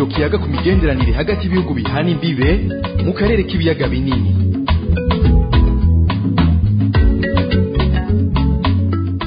ikiganiro 0.00 0.06
kiyaga 0.12 0.36
ku 0.42 0.48
migenderanire 0.54 1.12
hagati 1.20 1.42
y'ibihugu 1.44 1.72
bihana 1.78 2.08
imbibe 2.14 2.48
mu 3.04 3.12
karere 3.18 3.42
k'ibiyaga 3.48 3.84
binini. 3.92 4.30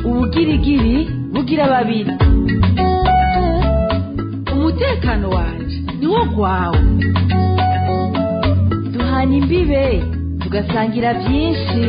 Ubugirigiri 0.08 0.96
bugira 1.34 1.66
babiri. 1.74 2.14
Umutekano 4.54 5.28
wanje 5.36 5.78
niwo 6.00 6.22
gwawe. 6.36 6.80
Duhana 8.94 9.34
imbibe 9.40 9.84
tugasangira 10.42 11.10
byinshi. 11.20 11.84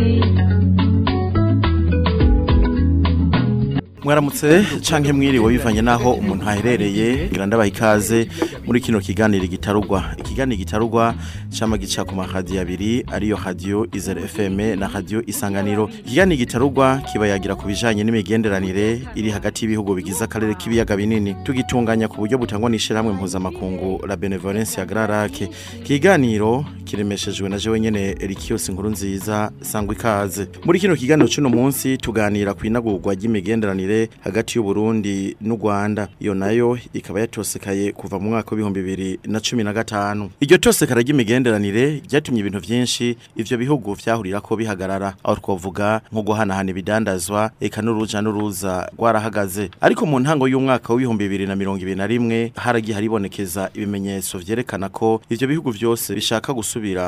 Mwaramutse 4.05 4.65
canke 4.89 5.13
mwiriwe 5.13 5.53
bivanye 5.53 5.83
naho 5.83 6.13
umuntu 6.13 6.49
aherereye 6.49 7.27
ngira 7.29 7.47
ndabaha 7.47 7.69
ikaze 7.69 8.29
muri 8.67 8.81
kino 8.81 9.01
kiganiro 9.01 9.47
gitarugwa. 9.47 10.05
Ikiganiro 10.19 10.59
gitarugwa 10.59 11.15
cama 11.59 11.79
gica 11.79 12.05
ku 12.05 12.15
maradiyo 12.15 12.61
abiri 12.61 13.05
ariyo 13.13 13.39
radio 13.45 13.87
Izere 13.93 14.29
FM 14.29 14.79
na 14.79 14.89
radio 14.89 15.23
Isanganiro. 15.27 15.91
Ikiganiro 16.07 16.37
gitarugwa 16.39 17.01
kiba 17.13 17.27
yagira 17.29 17.55
ku 17.55 17.67
bijanye 17.67 18.05
n'imigenderanire 18.05 19.01
iri 19.15 19.31
hagati 19.31 19.65
y'ibihugu 19.65 19.95
bigize 19.95 20.25
akarere 20.25 20.55
k'ibiyaga 20.55 20.97
binini. 20.97 21.35
Tugitunganya 21.45 22.09
ku 22.09 22.17
buryo 22.21 22.39
butangwa 22.39 22.71
n'ishirahamwe 22.71 23.13
mpuzamakungu 23.13 24.07
la 24.07 24.17
Benevolence 24.17 24.81
ya 24.81 24.87
Grarake. 24.87 25.49
Kiganiro 25.83 26.65
kiremeshejwe 26.85 27.49
na 27.49 27.59
jewe 27.59 27.81
nyene 27.81 28.17
Erikios 28.21 28.69
inkuru 28.69 28.91
nziza 28.91 29.51
sangwa 29.61 29.95
ikaze. 29.95 30.47
Muri 30.65 30.81
kino 30.81 30.97
kiganiro 30.97 31.29
cuno 31.29 31.49
munsi 31.49 31.97
tuganira 31.99 32.55
ku 32.55 32.67
inagurwa 32.67 33.15
ry'imigenderanire 33.15 33.94
hagati 34.21 34.59
y'u 34.59 34.65
Burundi 34.65 35.37
n'u 35.41 35.57
Rwanda. 35.57 36.09
Iyo 36.21 36.35
na 36.35 36.51
yo 36.51 36.79
ikaba 36.93 37.21
yatosekaye 37.21 37.93
kuva 37.93 38.19
mu 38.19 38.31
mwaka 38.31 38.51
w'ibihumbi 38.51 38.81
bibiri 38.83 39.19
na 39.25 39.41
cumi 39.41 39.65
na 39.65 39.73
gatanu. 39.73 40.31
Iryo 40.41 40.59
tosekara 40.59 41.01
ry'imigenderanire 41.03 42.03
ryatumye 42.11 42.41
ibintu 42.41 42.61
vyinshi 42.61 43.17
ivyo 43.37 43.59
bihugu 43.59 43.95
vyahurira 43.95 44.41
ko 44.41 44.57
bihagarara. 44.57 45.15
Aho 45.25 45.37
twavuga 45.37 46.01
nko 46.13 46.23
guhanahana 46.23 46.71
ibidandazwa 46.71 47.51
eka 47.61 47.83
n'uruja 47.83 48.23
n'uruza 48.23 48.89
rwarahagaze. 48.99 49.71
Ariko 49.81 50.07
mu 50.07 50.21
ntango 50.21 50.49
y'umwaka 50.49 50.93
w'ibihumbi 50.95 51.25
bibiri 51.25 51.47
na 51.47 51.57
mirongo 51.57 51.79
ibiri 51.83 51.97
na 51.97 52.07
rimwe 52.07 52.53
haragiye 52.57 52.95
haribonekeza 52.95 53.71
ibimenyetso 53.75 54.39
vyerekana 54.39 54.89
ko 54.89 55.21
ivyo 55.31 55.49
bihugu 55.49 55.71
vyose 55.71 56.15
bishaka 56.15 56.53
gusubira 56.53 57.05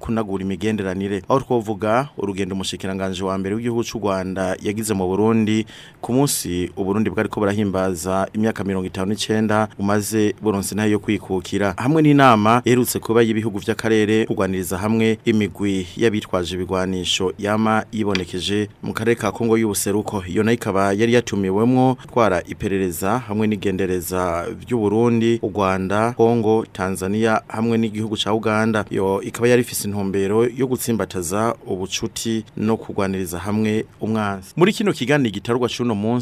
kunagura 0.00 0.44
imigenderanire. 0.44 1.22
Aho 1.28 1.40
twavuga 1.40 2.08
urugendo 2.18 2.54
umushikiranganje 2.54 3.24
wa 3.24 3.38
mbere 3.38 3.54
w'igihugu 3.54 3.84
c'u 3.84 3.98
Rwanda 3.98 4.56
yagize 4.62 4.94
mu 4.94 5.06
Burundi 5.08 5.66
ku 6.00 6.12
munsi 6.12 6.29
uburundi 6.76 7.10
bwariko 7.10 7.40
burahimbaza 7.40 8.28
imyaka 8.32 8.64
mirongo 8.64 8.86
itanu 8.86 9.10
n'icenda 9.12 9.68
umaze 9.78 10.34
buronse 10.42 10.74
na 10.74 10.84
yo 10.84 10.90
yo 10.90 10.98
kwikukira. 10.98 11.74
Hamwe 11.76 12.02
n'inama 12.02 12.62
iherutse 12.64 12.98
kuba 12.98 13.22
y'ibihugu 13.22 13.58
vy'akarere 13.58 14.26
kurwaniriza 14.26 14.78
hamwe 14.78 15.18
imigwi 15.24 15.86
y'abitwaje 15.96 16.54
ibigwanisho 16.54 17.32
yama 17.38 17.84
yibonekeje 17.92 18.68
mu 18.82 18.92
karere 18.92 19.14
ka 19.14 19.32
Kongo 19.32 19.58
y'ubuseruko. 19.58 20.22
Iyo 20.28 20.42
na 20.42 20.50
yo 20.50 20.54
ikaba 20.54 20.92
yari 20.92 21.12
yatumiwemwo 21.14 21.96
twara 22.12 22.42
iperereza 22.46 23.18
hamwe 23.18 23.46
n'igendereza 23.46 24.46
vy'u 24.66 24.78
Burundi 24.78 25.38
u 25.42 25.48
Rwanda 25.54 26.12
Kongo 26.12 26.66
Tanzania 26.72 27.40
hamwe 27.48 27.78
n'igihugu 27.78 28.16
ca 28.16 28.34
Uganda. 28.34 28.84
Yo 28.90 29.22
ikaba 29.22 29.48
yari 29.48 29.62
ifise 29.62 29.88
intumbero 29.88 30.44
yo 30.56 30.66
gutsimbataza 30.66 31.54
ubucuti 31.66 32.44
no 32.56 32.76
kurwaniriza 32.76 33.38
hamwe 33.38 33.84
umwanzi. 34.00 34.52
Muri 34.56 34.72
kino 34.72 34.92
kiganiro 34.92 35.30
gitarwa 35.30 35.68
cuno 35.68 35.94
munsi 35.94 36.19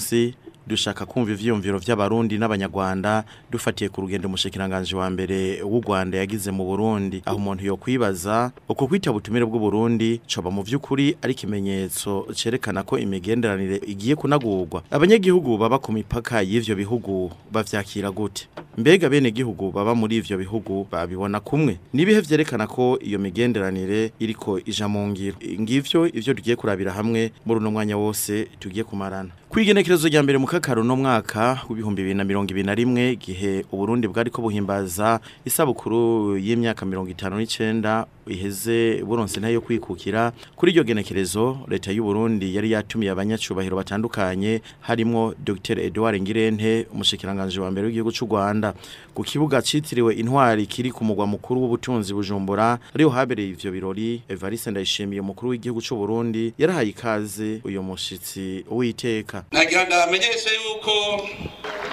dushaka 0.68 1.06
kumva 1.06 1.32
ivyiyumviro 1.32 1.78
vy'abarundi 1.80 2.36
n'abanyarwanda 2.38 3.24
dufatiye 3.50 3.88
ku 3.88 4.00
rugendo 4.04 4.28
umushikiranganje 4.28 4.96
wa 4.96 5.08
mbere 5.10 5.62
w'u 5.64 5.80
Rwanda 5.80 6.18
yagize 6.20 6.50
mu 6.52 6.64
Burundi. 6.68 7.22
Aho 7.24 7.36
umuntu 7.40 7.64
yo 7.64 7.76
kwibaza 7.80 8.52
uko 8.68 8.84
kwita 8.86 9.08
butumire 9.12 9.44
bw'u 9.48 9.58
Burundi 9.58 10.20
coba 10.28 10.50
mu 10.52 10.60
vy'ukuri 10.62 11.16
ari 11.24 11.32
kimenyetso 11.34 12.28
cerekana 12.36 12.82
ko 12.84 12.98
imigenderanire 13.00 13.80
igiye 13.86 14.12
kunagurwa. 14.16 14.82
Abanyagihugu 14.92 15.56
baba 15.56 15.78
ku 15.80 15.88
mipaka 15.92 16.42
y'ivyo 16.44 16.76
bihugu 16.76 17.32
bavyakira 17.52 18.10
gute? 18.12 18.44
Mbega 18.78 19.08
bene 19.08 19.30
gihugu 19.32 19.72
baba 19.72 19.94
muri 19.96 20.16
ivyo 20.20 20.36
bihugu 20.38 20.84
babibona 20.92 21.40
kumwe? 21.40 21.80
Nibihe 21.96 22.20
vyerekana 22.20 22.66
ko 22.68 22.98
iyo 23.00 23.16
migenderanire 23.18 24.12
iriko 24.20 24.60
ija 24.60 24.84
mu 24.88 25.08
ngiro? 25.08 25.36
Ngivyo 25.60 26.06
ivyo 26.12 26.34
tugiye 26.36 26.56
kurabira 26.56 26.92
hamwe 26.92 27.32
muri 27.48 27.60
uno 27.60 27.70
mwanya 27.72 27.96
wose 27.96 28.46
tugiye 28.60 28.84
kumarana. 28.84 29.30
Kwigenekerezo 29.48 30.08
rya 30.08 30.22
mbere 30.22 30.38
mu 30.38 30.46
kakaro 30.46 30.84
no 30.84 30.96
mwaka 30.96 31.60
w'ibihumbi 31.68 32.02
bibiri 32.02 32.14
na 32.18 32.24
mirongo 32.24 32.50
ibiri 32.52 32.66
na 32.66 32.74
rimwe 32.74 33.16
gihe 33.16 33.64
uburundi 33.72 34.08
bwariko 34.08 34.42
buhimbaza 34.42 35.20
isabukuru 35.44 36.36
y'imyaka 36.36 36.84
mirongo 36.86 37.08
itanu 37.10 37.38
n'icenda 37.40 38.04
iheze 38.30 39.02
buronse 39.04 39.40
ntayo 39.40 39.60
kwikukira. 39.60 40.32
Kuri 40.56 40.72
iryo 40.72 40.84
genekerezo 40.84 41.58
leta 41.68 41.92
y'u 41.92 42.04
Burundi 42.04 42.54
yari 42.56 42.70
yatumiye 42.70 43.10
abanyacubahiro 43.12 43.76
batandukanye 43.76 44.60
harimo 44.80 45.34
Dr. 45.44 45.78
Edouard 45.80 46.20
Ngirente 46.22 46.86
umushikiranganje 46.92 47.60
wa 47.60 47.70
mbere 47.70 47.86
w'igihugu 47.86 48.12
c'u 48.12 48.26
Rwanda. 48.26 48.74
Ku 49.14 49.22
kibuga 49.24 49.62
citiriwe 49.62 50.14
intwari 50.14 50.66
kiri 50.66 50.90
ku 50.90 51.04
mugwa 51.04 51.26
mukuru 51.26 51.60
w'ubutunzi 51.60 52.14
bujumbura 52.14 52.78
ariho 52.94 53.10
habereye 53.10 53.48
ivyo 53.48 53.72
birori. 53.72 54.22
Evariste 54.28 54.70
Ndayishimiye 54.70 55.20
umukuru 55.20 55.50
w'igihugu 55.50 55.80
c'u 55.82 55.96
Burundi 55.96 56.52
yarahaye 56.58 56.88
ikaze 56.90 57.60
uyo 57.64 57.82
mushitsi 57.82 58.64
witeka. 58.70 59.44
Nagira 59.52 59.84
ndamenyeshe 59.86 60.50
yuko 60.54 60.92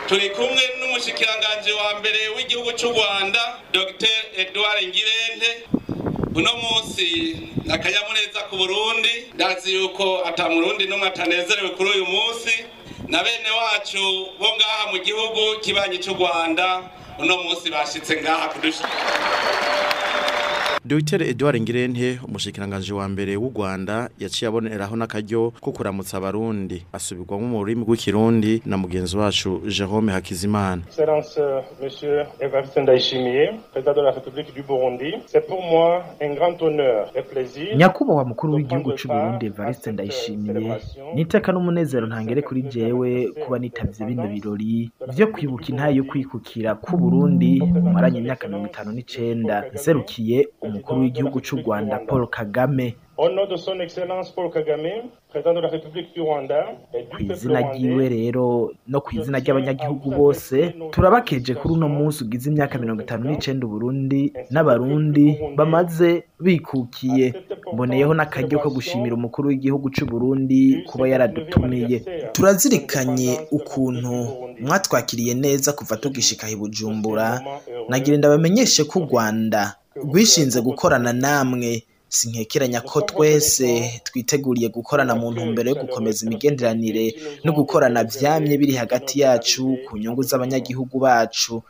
turi 0.07 0.29
kumwe 0.29 0.63
n'umushikiranganje 0.79 1.71
wa 1.73 1.99
mbere 1.99 2.19
w'igihugu 2.37 2.71
c'u 2.77 2.87
Rwanda 2.93 3.41
Dr. 3.73 4.15
Edouard 4.37 4.81
Ngirente. 4.87 5.49
Uno 6.35 6.51
munsi 6.63 7.07
nakanyamuneza 7.65 8.39
ku 8.49 8.55
Burundi 8.57 9.13
ndazi 9.33 9.73
yuko 9.75 10.21
ata 10.25 10.49
murundi 10.49 10.85
numwe 10.87 11.07
atanezerewe 11.07 11.69
kuri 11.69 11.89
uyu 11.89 12.05
munsi. 12.05 12.65
Na 13.07 13.23
bene 13.23 13.49
wacu 13.51 14.01
bo 14.39 14.47
ngaha 14.55 14.91
mu 14.91 14.97
gihugu 14.99 15.59
kibanyi 15.61 15.97
c'u 16.01 16.13
Rwanda 16.13 16.81
uno 17.19 17.37
munsi 17.43 17.69
bashitse 17.69 18.21
ngaha 18.21 18.47
kudushika 18.49 18.89
Dr. 20.85 21.21
Edouard 21.23 21.61
Ngirente 21.61 22.19
umushikiranganje 22.27 22.93
wa 22.93 23.07
mbere 23.09 23.35
w'u 23.37 23.49
Rwanda 23.55 24.09
yaciye 24.19 24.49
aboneraho 24.49 24.95
n'akaryo 24.95 25.51
ko 25.61 25.71
kuramutsa 25.71 26.17
abarundi. 26.17 26.85
Asubirwamo 26.93 27.47
mu 27.47 27.57
rurimi 27.65 27.81
rw'ikirundi 27.85 28.61
na 28.65 28.77
mugenzi 28.77 29.17
wacu 29.17 29.61
Jerome 29.67 30.11
Hakizimana. 30.11 30.81
Excellence 30.87 31.41
monsieur 31.81 32.27
Evariste 32.39 32.81
Ndayishimiye 32.81 33.43
président 33.73 33.93
de 33.95 34.01
la 34.01 34.11
République 34.11 34.53
du 34.53 34.61
Burundi 34.61 35.11
c'est 35.25 35.45
pour 35.47 35.61
moi 35.63 36.03
un 36.21 36.33
grand 36.35 36.61
honneur 36.61 37.09
et 37.15 37.23
plaisir 37.23 37.75
nyakubahwa 37.77 38.25
mukuru 38.25 38.53
w'igihugu 38.53 38.93
c'u 38.93 39.07
Burundi 39.07 39.45
Evariste 39.45 39.91
Ndayishimiye. 39.91 40.77
niteka 41.15 41.51
n'umunezero 41.51 42.07
ntangere 42.07 42.41
kuri 42.41 42.61
jewe 42.61 43.27
kuba 43.43 43.59
nitavye 43.59 44.05
bino 44.05 44.27
birori 44.27 44.91
vyo 45.13 45.27
kwibuka 45.27 45.65
intayo 45.69 45.95
yo 45.95 46.03
kwikukira 46.03 46.75
ku 46.75 46.97
Burundi. 46.97 47.61
Maranye 47.93 48.19
imyaka 48.19 48.47
59 48.47 49.73
nserukiye 49.73 50.47
umukuru 50.67 51.01
w'igihugu 51.01 51.39
c'u 51.41 51.55
Rwanda 51.61 51.99
Paul 52.07 52.27
Kagame. 52.27 52.95
Ku 57.11 57.21
izina 57.23 57.59
ryiwe 57.71 58.09
rero 58.09 58.71
no 58.87 58.99
ku 59.01 59.15
izina 59.15 59.39
ry'abanyagihugu 59.39 60.11
bose 60.11 60.75
turabakeje 60.91 61.55
kuri 61.55 61.73
uno 61.73 61.87
munsi 61.89 62.23
ugize 62.23 62.49
imyaka 62.51 62.75
mirongo 62.79 63.01
itanu 63.07 63.23
n'icenda 63.29 63.65
Burundi 63.67 64.33
n'abarundi 64.51 65.39
bamaze 65.55 66.23
bikukiye. 66.39 67.33
Mboneyeho 67.73 68.13
n'akaryo 68.13 68.59
ko 68.59 68.69
gushimira 68.69 69.15
umukuru 69.15 69.47
w'igihugu 69.49 69.87
c'u 69.95 70.05
Burundi 70.05 70.83
kuba 70.87 71.07
yaradutumiye. 71.07 71.97
turazirikanye 72.35 73.39
ukuntu 73.51 74.13
mwatwakiriye 74.61 75.33
neza 75.33 75.71
kuva 75.73 75.97
tugishika 75.97 76.49
i 76.49 76.55
Bujumbura 76.55 77.41
nagira 77.89 78.17
ndabamenyeshe 78.17 78.83
ko 78.83 78.99
u 78.99 79.05
Rwanda 79.07 79.75
rwishinze 80.03 80.61
gukorana 80.61 81.13
namwe 81.13 81.83
sinkekeranya 82.09 82.81
ko 82.81 83.01
twese 83.01 84.01
twiteguriye 84.03 84.69
gukorana 84.69 85.15
mu 85.15 85.31
ntumbero 85.31 85.69
yo 85.69 85.75
gukomeza 85.83 86.25
imigenderanire 86.25 87.05
no 87.43 87.51
gukorana 87.53 88.03
vyamye 88.03 88.57
biri 88.57 88.73
hagati 88.75 89.19
yacu 89.23 89.77
ku 89.87 89.97
nyungu 89.97 90.23
z'abanyagihugu 90.23 90.99
bacu. 90.99 91.63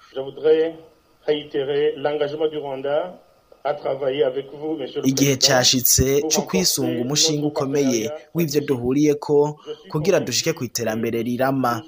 Igihe 5.04 5.36
cashitse 5.36 6.22
co 6.32 6.42
kwisunga 6.42 7.02
umushinga 7.02 7.46
ukomeye 7.48 8.12
w'ivyo 8.36 8.62
duhuriyeko 8.62 9.60
kugira 9.90 10.20
dushike 10.20 10.54
ku 10.54 10.64
iterambere 10.64 11.24
rirama. 11.24 11.82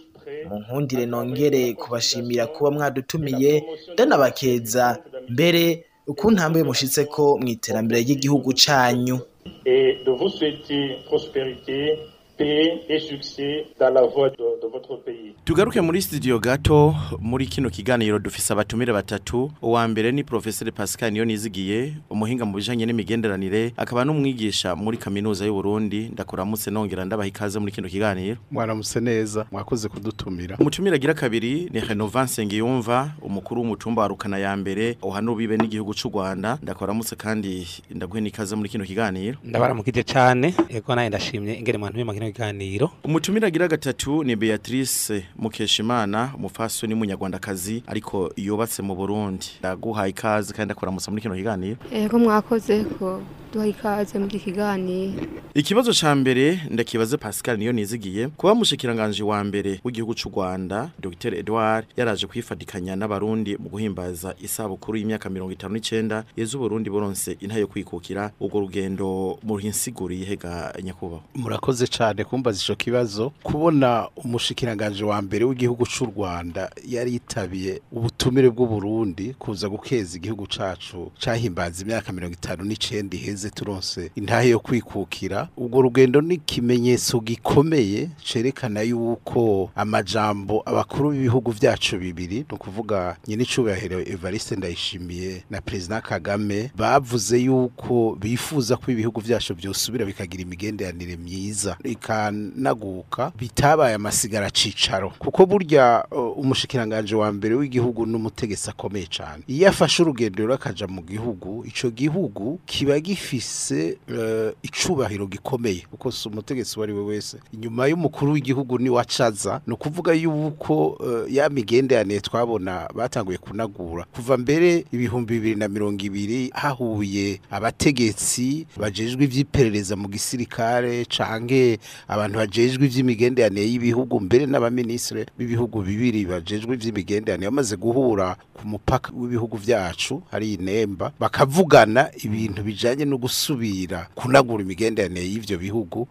mu 0.49 0.59
nkundire 0.59 1.05
nongere 1.05 1.73
kubashimira 1.73 2.47
kuba 2.47 2.71
mwadutumiye 2.71 3.63
ndanabakeza 3.93 4.85
mbere 5.29 5.63
uko 6.07 6.31
ntambwe 6.31 6.63
mushitse 6.63 7.05
ko 7.05 7.23
mu 7.41 7.47
iterambere 7.55 8.01
ry'igihugu 8.01 8.49
canyu 8.63 9.17
et 9.65 9.99
de 10.05 10.11
vous 10.11 10.29
souhaiter 10.29 10.97
prospérité 11.05 11.99
paix 12.37 12.81
et 12.89 12.99
succès 12.99 13.65
dans 13.79 13.89
la 13.93 14.01
voie 14.01 14.29
de, 14.29 14.35
de 14.61 14.67
votre 14.71 14.95
pays. 15.03 15.33
tugaruke 15.45 15.81
muri 15.81 16.01
studio 16.01 16.39
gato 16.39 16.93
muri 17.19 17.45
kino 17.47 17.69
kiganiro 17.69 18.19
dufise 18.19 18.51
abatumire 18.53 18.93
batatu. 18.93 19.51
Uwa 19.61 19.87
mbere 19.87 20.11
ni 20.11 20.23
professeur 20.23 20.71
Pascal 20.71 21.11
niyo 21.11 21.25
nizigiye 21.25 21.93
umuhinga 22.09 22.45
mu 22.45 22.53
bijanye 22.57 22.85
n'imigenderanire 22.85 23.73
akaba 23.77 24.05
n'umwigisha 24.05 24.75
muri 24.75 24.97
kaminuza 24.97 25.45
y'u 25.45 25.53
Burundi. 25.53 26.09
Ndakuramutse 26.13 26.71
nongera 26.71 27.05
ndabaha 27.05 27.27
ikaze 27.27 27.59
muri 27.59 27.71
kino 27.71 27.87
kiganiro. 27.89 28.37
Mwaramutse 28.51 28.99
neza 28.99 29.45
mwakoze 29.51 29.89
kudutumira. 29.89 30.57
Umutumire 30.59 30.95
agira 30.95 31.13
kabiri 31.13 31.69
ni 31.73 31.79
Renovance 31.79 32.45
Ngiyumva 32.45 33.11
umukuru 33.21 33.61
w'umutumba 33.61 34.01
wa 34.01 34.07
Rukana 34.07 34.37
ya 34.37 34.57
mbere 34.57 34.97
uhanubibe 35.01 35.57
n'igihugu 35.57 35.93
c'u 35.93 36.09
Rwanda. 36.09 36.57
Ndakuramutse 36.63 37.15
kandi 37.15 37.67
ndaguhe 37.91 38.21
n'ikaze 38.21 38.55
muri 38.55 38.69
kino 38.69 38.83
kiganiro. 38.85 39.37
Ndabaramukije 39.43 40.03
cyane 40.03 40.53
yego 40.69 40.95
nawe 40.95 41.09
ndashimye 41.09 41.53
ingene 41.55 41.77
mwantu 41.77 41.97
mu 42.27 42.33
kino 42.33 42.33
kiganiro 42.33 42.91
umutumire 43.03 43.47
agira 43.47 43.67
gatatu 43.67 44.23
ni 44.23 44.35
Beatrice 44.35 45.25
Mukeshimana 45.39 46.31
umufasoni 46.35 46.93
w'umunyarwandakazi 46.93 47.83
ariko 47.87 48.31
yubatse 48.35 48.81
mu 48.81 48.95
Burundi. 48.95 49.45
Ndaguhaye 49.59 50.09
ikaze 50.09 50.53
kandi 50.53 50.65
ndakuramutse 50.65 51.09
muri 51.11 51.21
kino 51.21 51.35
kiganiro. 51.35 51.77
Ego 51.91 52.19
mwakoze 52.19 52.83
ko 52.83 53.21
duha 53.53 53.67
ikaze 53.67 54.19
muri 54.19 54.39
kiganiro. 54.39 55.21
Ikibazo 55.53 55.93
ca 55.93 56.15
mbere 56.15 56.61
ndakibaze 56.69 57.17
Pascal 57.17 57.57
niyo 57.57 57.71
nizigiye. 57.71 58.27
Kuba 58.27 58.55
mushikiranganje 58.55 59.23
wa 59.23 59.43
mbere 59.43 59.79
w'igihugu 59.83 60.13
c'u 60.13 60.29
Rwanda 60.29 60.89
Dr. 60.99 61.33
Edouard 61.35 61.85
yaraje 61.97 62.27
kwifadikanya 62.27 62.95
n'abarundi 62.95 63.57
mu 63.57 63.69
guhimbaza 63.69 64.35
isabukuru 64.41 64.97
y'imyaka 64.97 65.29
59 65.29 66.23
yezu 66.37 66.59
Burundi 66.59 66.89
boronse 66.89 67.37
inta 67.39 67.57
yo 67.57 67.67
kwikukira. 67.67 68.31
Ubwo 68.39 68.59
rugendo 68.59 69.39
mu 69.43 69.57
hinsiguri 69.57 70.17
hega 70.25 70.73
nyakubaho 70.83 71.23
murakoze 71.35 71.87
cyane 71.87 72.16
kumbaza 72.23 72.61
ico 72.63 72.75
kibazo. 72.75 73.31
Kubona 73.43 74.07
umushikiranganje 74.15 75.03
wa 75.03 75.21
mbere 75.21 75.45
w'igihugu 75.45 75.85
c'u 75.85 76.05
Rwanda 76.05 76.71
yari 76.87 77.13
yitabiye 77.13 77.81
ubutumire 77.91 78.49
bw'u 78.49 78.67
Burundi 78.67 79.35
kuza 79.39 79.69
gukeza 79.69 80.17
igihugu 80.17 80.47
cacu 80.47 81.11
cahimbaza 81.19 81.83
imyaka 81.83 82.11
59 82.11 83.15
iheze 83.15 83.49
turonse 83.49 84.11
intahe 84.15 84.49
yo 84.49 84.59
kwikukira. 84.59 85.49
Ubwo 85.57 85.81
rugendo 85.81 86.21
ni 86.21 86.33
ikimenyetso 86.35 87.19
gikomeye 87.19 88.09
cerekana 88.23 88.81
yuko 88.81 89.71
amajambo 89.75 90.63
abakuru 90.65 91.11
b'ibihugu 91.11 91.51
vyacu 91.51 91.97
bibiri 91.97 92.45
no 92.51 92.57
kuvuga 92.57 93.17
nyine 93.27 93.43
icubahiro 93.43 93.99
Evariste 94.01 94.55
Ndayishimiye 94.55 95.43
na 95.49 95.61
President 95.61 96.03
Kagame 96.05 96.71
bavuze 96.75 97.37
yuko 97.39 98.17
bifuza 98.21 98.77
ko 98.77 98.91
ibihugu 98.91 99.21
vyacu 99.21 99.55
byosubira 99.55 100.05
bikagira 100.05 100.43
imigenderanire 100.43 101.17
myiza. 101.17 101.77
Ikanaguka 102.07 103.31
bitabaye 103.39 103.95
amasigara 103.95 104.49
cicaro 104.51 105.09
kuko 105.19 105.45
burya 105.45 106.05
uh, 106.11 106.37
umushikiranganje 106.37 107.15
wa 107.15 107.31
mbere 107.31 107.55
w'igihugu 107.55 108.05
n'umutegetsi 108.05 108.69
akomeye 108.69 109.05
cyane 109.05 109.43
iyo 109.47 109.69
afashe 109.69 110.01
urugendo 110.03 110.39
rero 110.43 110.53
akaja 110.53 110.87
mu 110.87 111.01
gihugu 111.01 111.65
ico 111.67 111.89
gihugu 111.91 112.59
kiba 112.65 112.99
gifise 112.99 113.97
uh, 114.09 114.51
icubahiro 114.63 115.27
gikomeye. 115.27 115.83
Kuko 115.91 116.11
si 116.11 116.27
umutegetsi 116.29 116.79
wari 116.79 116.93
we 116.93 117.01
wese. 117.03 117.37
Inyuma 117.53 117.87
y'umukuru 117.87 118.31
w'igihugu 118.31 118.77
ni 118.79 118.89
wacaza 118.89 119.61
no 119.67 119.75
kuvuga 119.75 120.13
yuko 120.13 120.87
uh, 120.87 121.33
ya 121.33 121.49
migenderanire 121.49 122.19
twabona 122.21 122.87
batanguye 122.95 123.37
kunagura. 123.37 124.05
Kuva 124.15 124.37
mbere 124.37 124.85
ibihumbi 124.91 125.33
bibiri 125.33 125.55
na 125.55 125.67
mirongo 125.67 126.03
ibiri 126.05 126.49
hahuye 126.53 127.39
abategetsi 127.51 128.67
bajejwe 128.77 129.23
ivy'iperereza 129.23 129.95
mu 129.95 130.07
gisirikare 130.09 131.05
canke 131.05 131.79
abantu 132.07 132.37
bajejwe 132.37 132.85
ivy'imigenderanire 132.85 133.65
y'ibihugu 133.67 134.19
mbere 134.19 134.45
n'abaministre 134.45 135.25
b'ibihugu 135.37 135.81
bibiri 135.81 136.25
bajejwe 136.25 136.75
ivy'imigenderanire 136.75 137.49
bamaze 137.49 137.75
guhura 137.75 138.35
ku 138.53 138.67
mupaka 138.67 139.11
w'ibihugu 139.15 139.57
vyacu 139.57 140.21
hari 140.31 140.53
inemba 140.53 141.11
bakavugana 141.19 142.09
ibintu 142.23 142.63
bijanye 142.63 143.05
no 143.05 143.17
gusubira 143.17 144.07
kunagura 144.15 144.63
imigenderanire 144.63 145.25
y'ivyo 145.25 145.57
bihugu. 145.57 146.07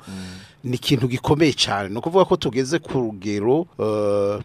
Ni 0.67 0.77
ikintu 0.77 1.09
gikomeye 1.09 1.53
cyane. 1.55 1.89
No 1.89 2.01
kuvuga 2.01 2.25
ko 2.25 2.37
tugeze 2.37 2.79
ku 2.79 2.99
rugero 3.01 3.61
uh, 3.79 3.87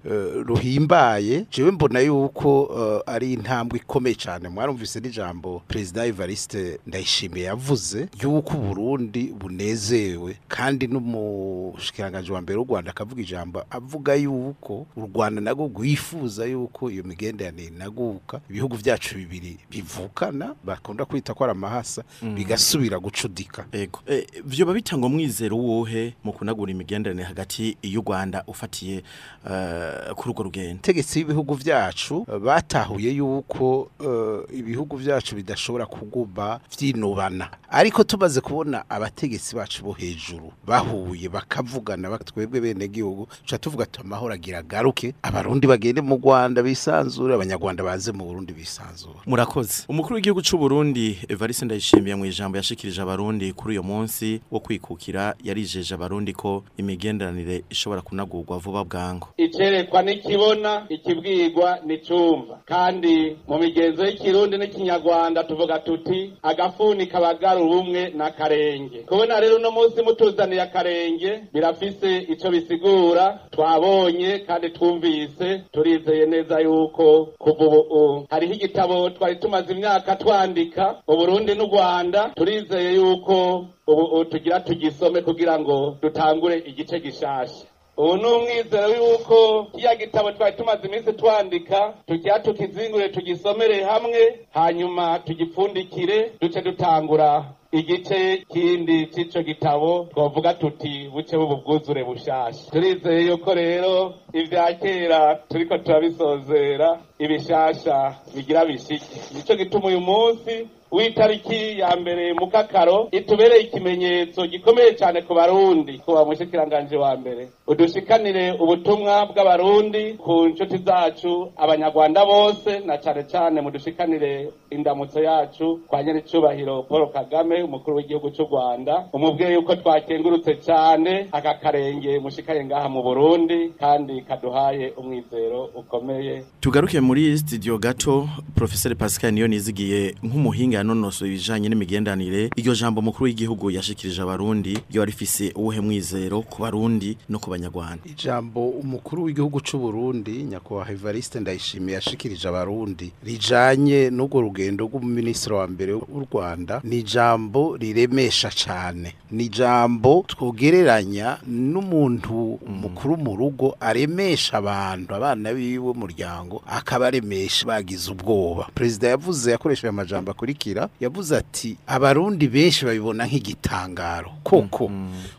uh, 0.05 0.45
ruhimbaye. 0.47 1.45
Jewe 1.51 1.71
mbona 1.71 1.99
yuko 1.99 2.63
uh, 2.63 3.01
ari 3.13 3.33
intambwe 3.33 3.79
ikomeye 3.79 4.15
cyane. 4.15 4.49
Mwarumvise 4.49 4.99
n'ijambo 4.99 5.61
President 5.67 6.07
Evariste 6.07 6.79
Ndayishimiye 6.87 7.45
yavuze 7.45 8.07
yuko 8.23 8.53
Burundi 8.57 9.23
bunezewe 9.39 10.37
kandi 10.47 10.87
n'umushikiranganje 10.87 12.31
wa 12.33 12.41
mbere 12.41 12.57
w'u 12.59 12.65
Rwanda 12.69 12.91
akavuga 12.91 13.21
ijambo 13.21 13.63
avuga 13.69 14.15
yuko 14.15 14.85
u 14.95 15.09
Rwanda 15.15 15.41
nago 15.41 15.67
gwifuza 15.67 16.45
yuko 16.45 16.91
iyo 16.91 17.03
migenderanire 17.03 17.69
naguka 17.77 18.41
ibihugu 18.49 18.75
vyacu 18.75 19.15
bibiri 19.15 19.57
bivukana 19.71 20.55
bakunda 20.63 21.05
kwita 21.05 21.33
ko 21.33 21.43
ari 21.43 21.51
amahasa 21.51 22.03
bigasubira 22.35 22.99
gucudika. 22.99 23.65
Ego. 23.71 23.99
E, 24.09 24.27
vyoba 24.45 24.73
bitanga 24.73 25.05
umwizero 25.07 25.57
wohe 25.57 26.10
mu 26.23 26.33
kunagura 26.33 26.71
imigenderanire 26.71 27.25
hagati 27.27 27.77
y'u 27.83 28.01
Rwanda 28.01 28.43
ufatiye 28.47 29.03
uh, 29.45 30.13
kuri 30.15 30.29
urwo 30.29 30.43
rugendo. 30.43 30.81
Tegetse 30.81 31.19
y'ibihugu 31.19 31.53
vyacu 31.53 32.17
uh, 32.17 32.37
batahuye 32.37 33.11
yuko 33.11 33.89
uh, 33.99 34.57
ibihugu 34.57 34.97
vyacu 34.97 35.35
bidashobora 35.35 35.85
kuguma 35.85 36.59
vyinubana. 36.79 37.49
Ariko 37.69 38.03
tumaze 38.03 38.41
kubona 38.41 38.89
abategetsi 38.89 39.55
bacu 39.55 39.83
bo 39.83 39.91
hejuru 39.91 40.51
bahuye 40.67 41.29
bakavugana 41.29 42.09
batwebwe 42.09 42.61
bene 42.61 42.87
gihugu 42.87 43.27
cha 43.45 43.57
tuvuga 43.57 43.83
ati 43.83 44.01
amahoro 44.01 44.33
agira 44.33 44.61
garuke 44.61 45.13
abarundi 45.23 45.67
bagende 45.67 46.01
mu 46.01 46.15
Rwanda 46.17 46.63
bisanzure 46.63 47.33
abanyarwanda 47.35 47.83
baze 47.83 48.11
mu 48.11 48.25
Burundi 48.25 48.53
bisanzure. 48.53 49.19
Murakoze. 49.25 49.83
Umukuru 49.87 50.15
w'igihugu 50.15 50.41
c'u 50.41 50.57
Burundi 50.57 51.19
Evariste 51.29 51.65
Ndayishimiye 51.65 52.15
mu 52.15 52.25
ijambo 52.25 52.57
yashikirije 52.57 53.01
abarundi 53.01 53.53
kuri 53.53 53.73
uyo 53.79 53.83
munsi 53.83 54.41
wo 54.51 54.59
kwikukira 54.59 55.35
yarijeje 55.43 55.95
abarundi 56.01 56.33
ko 56.33 56.63
imigenderanire 56.77 57.63
ishobora 57.69 58.01
kunagurwa 58.01 58.57
vuba 58.57 58.83
bwango 58.83 59.27
icerekwa 59.37 60.01
n'ikibona 60.01 60.85
ikibwirwa 60.89 61.77
n'icumva 61.85 62.59
kandi 62.65 63.37
mu 63.47 63.57
migenzo 63.61 64.01
y'ikirundi 64.05 64.57
n'ikinyarwanda 64.57 65.43
tuvuga 65.43 65.79
tuti 65.79 66.33
agafuni 66.43 67.05
kabagara 67.05 67.61
ubumwe 67.61 68.09
n'akarenge 68.17 68.99
kubona 69.05 69.39
rero 69.39 69.55
uno 69.55 69.71
munsi 69.71 70.01
mutuzaniye 70.01 70.61
akarenge 70.61 71.31
birafise 71.53 72.17
ico 72.33 72.49
bisigura 72.49 73.39
twabonye 73.51 74.39
kandi 74.47 74.69
twumvise 74.69 75.63
turizeye 75.71 76.25
neza 76.25 76.59
yuko 76.59 77.25
kuva 77.37 77.65
ubu 77.65 78.25
hariho 78.29 78.53
igitabo 78.53 79.09
twari 79.09 79.35
tumaze 79.35 79.73
imyaka 79.73 80.15
twandika 80.15 80.95
mu 81.07 81.15
Burundi 81.17 81.53
n'u 81.55 81.65
Rwanda 81.69 82.31
turizeye 82.35 82.95
yuko 82.95 83.65
ubu 83.87 84.25
tugira 84.25 84.59
tugisome 84.59 85.21
kugira 85.21 85.59
ngo 85.59 85.97
dutangure 86.01 86.57
igice 86.65 86.99
gishasha 86.99 87.65
ubu 87.97 88.17
ni 88.17 88.25
umwizero 88.25 88.87
yuko 88.95 89.67
kiya 89.75 89.95
gitabo 89.95 90.31
twari 90.31 90.55
tumaze 90.57 90.87
iminsi 90.87 91.13
twandika 91.13 91.93
tugira 92.07 92.39
tukizingure 92.39 93.09
tugisomere 93.09 93.83
hamwe 93.83 94.39
hanyuma 94.53 95.19
tugipfundikire 95.19 96.31
duce 96.41 96.61
dutangura 96.61 97.45
igice 97.71 98.43
kindi 98.53 99.05
c'ico 99.07 99.41
gitabo 99.43 100.07
twavuga 100.13 100.53
tuti 100.53 101.09
buce 101.13 101.37
bubu 101.37 101.55
bwuzure 101.55 102.03
bushasha 102.03 102.71
turizeye 102.71 103.21
yuko 103.27 103.53
rero 103.53 104.13
ivya 104.33 104.73
kera 104.73 105.35
turiko 105.49 105.77
turabisozera 105.77 106.99
ibishasha 107.19 108.15
bigira 108.35 108.65
bishike. 108.65 109.21
Nico 109.35 109.55
gituma 109.55 109.87
uyu 109.87 109.99
munsi 110.01 110.67
w'itariki 110.91 111.79
ya 111.79 111.95
mbere 111.95 112.33
mu 112.33 112.47
kakaro 112.47 113.07
itubereye 113.11 113.61
ikimenyetso 113.63 114.47
gikomeye 114.47 114.93
cyane 114.95 115.21
ku 115.21 115.33
barundi. 115.33 115.97
Kuba 116.05 116.25
mushikiranganje 116.25 116.95
wa 116.97 117.17
mbere. 117.17 117.49
Udushikanire 117.67 118.51
ubutumwa 118.59 119.25
bw'abarundi 119.25 120.13
ku 120.17 120.45
nshuti 120.47 120.77
zacu 120.77 121.51
abanyarwanda 121.57 122.25
bose 122.25 122.79
na 122.85 122.97
cyane 122.97 123.23
cyane 123.23 123.61
mudushikanire 123.61 124.49
indamutso 124.69 125.19
yacu 125.23 125.79
kwa 125.87 126.03
nyiricubahiro 126.03 126.83
paul 126.83 127.09
kagame 127.11 127.63
umukuru 127.63 127.97
w'igihugu 127.97 128.29
cy'u 128.31 128.45
rwanda. 128.45 129.05
Umubwiye 129.13 129.53
yuko 129.53 129.75
twakengurutse 129.75 130.55
cyane 130.55 131.27
aka 131.31 131.53
karenge 131.53 132.19
mushikaye 132.19 132.65
ngaha 132.65 132.89
mu 132.89 133.03
burundi 133.03 133.71
kandi 133.79 134.21
kaduhaye 134.21 134.93
umwizero 134.97 135.69
ukomeye. 135.75 136.43
Tugaruke 136.59 136.99
muri 136.99 137.37
studio 137.37 137.77
gato 137.77 138.27
professeur 138.55 138.95
Pascal 138.95 139.31
niyo 139.33 139.47
nizigiye 139.47 140.15
nk'umuhinga 140.23 140.80
yanonosoye 140.81 141.31
ibijanye 141.31 141.69
n'imigendanire. 141.69 142.49
Iryo 142.55 142.75
jambo 142.75 143.01
mukuru 143.01 143.25
w'igihugu 143.25 143.71
yashikirije 143.71 144.21
abarundi 144.21 144.77
ryo 144.91 145.05
rifise 145.05 145.51
uwuhe 145.55 145.79
mwizero 145.81 146.41
ku 146.41 146.61
barundi 146.61 147.17
no 147.29 147.39
ku 147.39 147.49
banyarwanda? 147.49 148.03
Ijambo 148.05 148.69
umukuru 148.69 149.23
w'igihugu 149.23 149.61
c'u 149.61 149.77
Burundi 149.79 150.43
nyakubahwa 150.43 150.91
Evariste 150.91 151.39
Ndayishimiye 151.39 151.95
yashikirije 151.95 152.47
abarundi 152.47 153.11
rijanye 153.23 154.09
n'urwo 154.09 154.41
rugendo 154.41 154.85
rw'umuminisitiri 154.85 155.55
wa 155.55 155.67
mbere 155.67 155.93
w'u 155.93 156.25
Rwanda 156.31 156.81
ni 156.83 156.99
ijambo 156.99 157.77
riremesha 157.77 158.49
cane. 158.65 159.13
Ni 159.31 159.45
ijambo 159.45 160.23
twogereranya 160.27 161.37
n'umuntu 161.47 162.59
mukuru 162.81 163.17
mu 163.17 163.35
rugo 163.35 163.75
aremesha 163.79 164.57
abantu 164.57 165.15
abana 165.15 165.53
biwe 165.53 165.89
umuryango 165.91 166.61
akabaremesha 166.67 167.65
bagize 167.67 168.11
ubwoba. 168.11 168.67
Perezida 168.75 169.07
yavuze 169.07 169.51
yakoresheje 169.51 169.87
amajambo 169.89 170.31
akurikira 170.79 170.89
yavuze 170.99 171.37
ati 171.37 171.77
abarundi 171.87 172.47
benshi 172.47 172.85
babibona 172.85 173.25
nk'igitangaro. 173.27 174.31
Koko. 174.43 174.91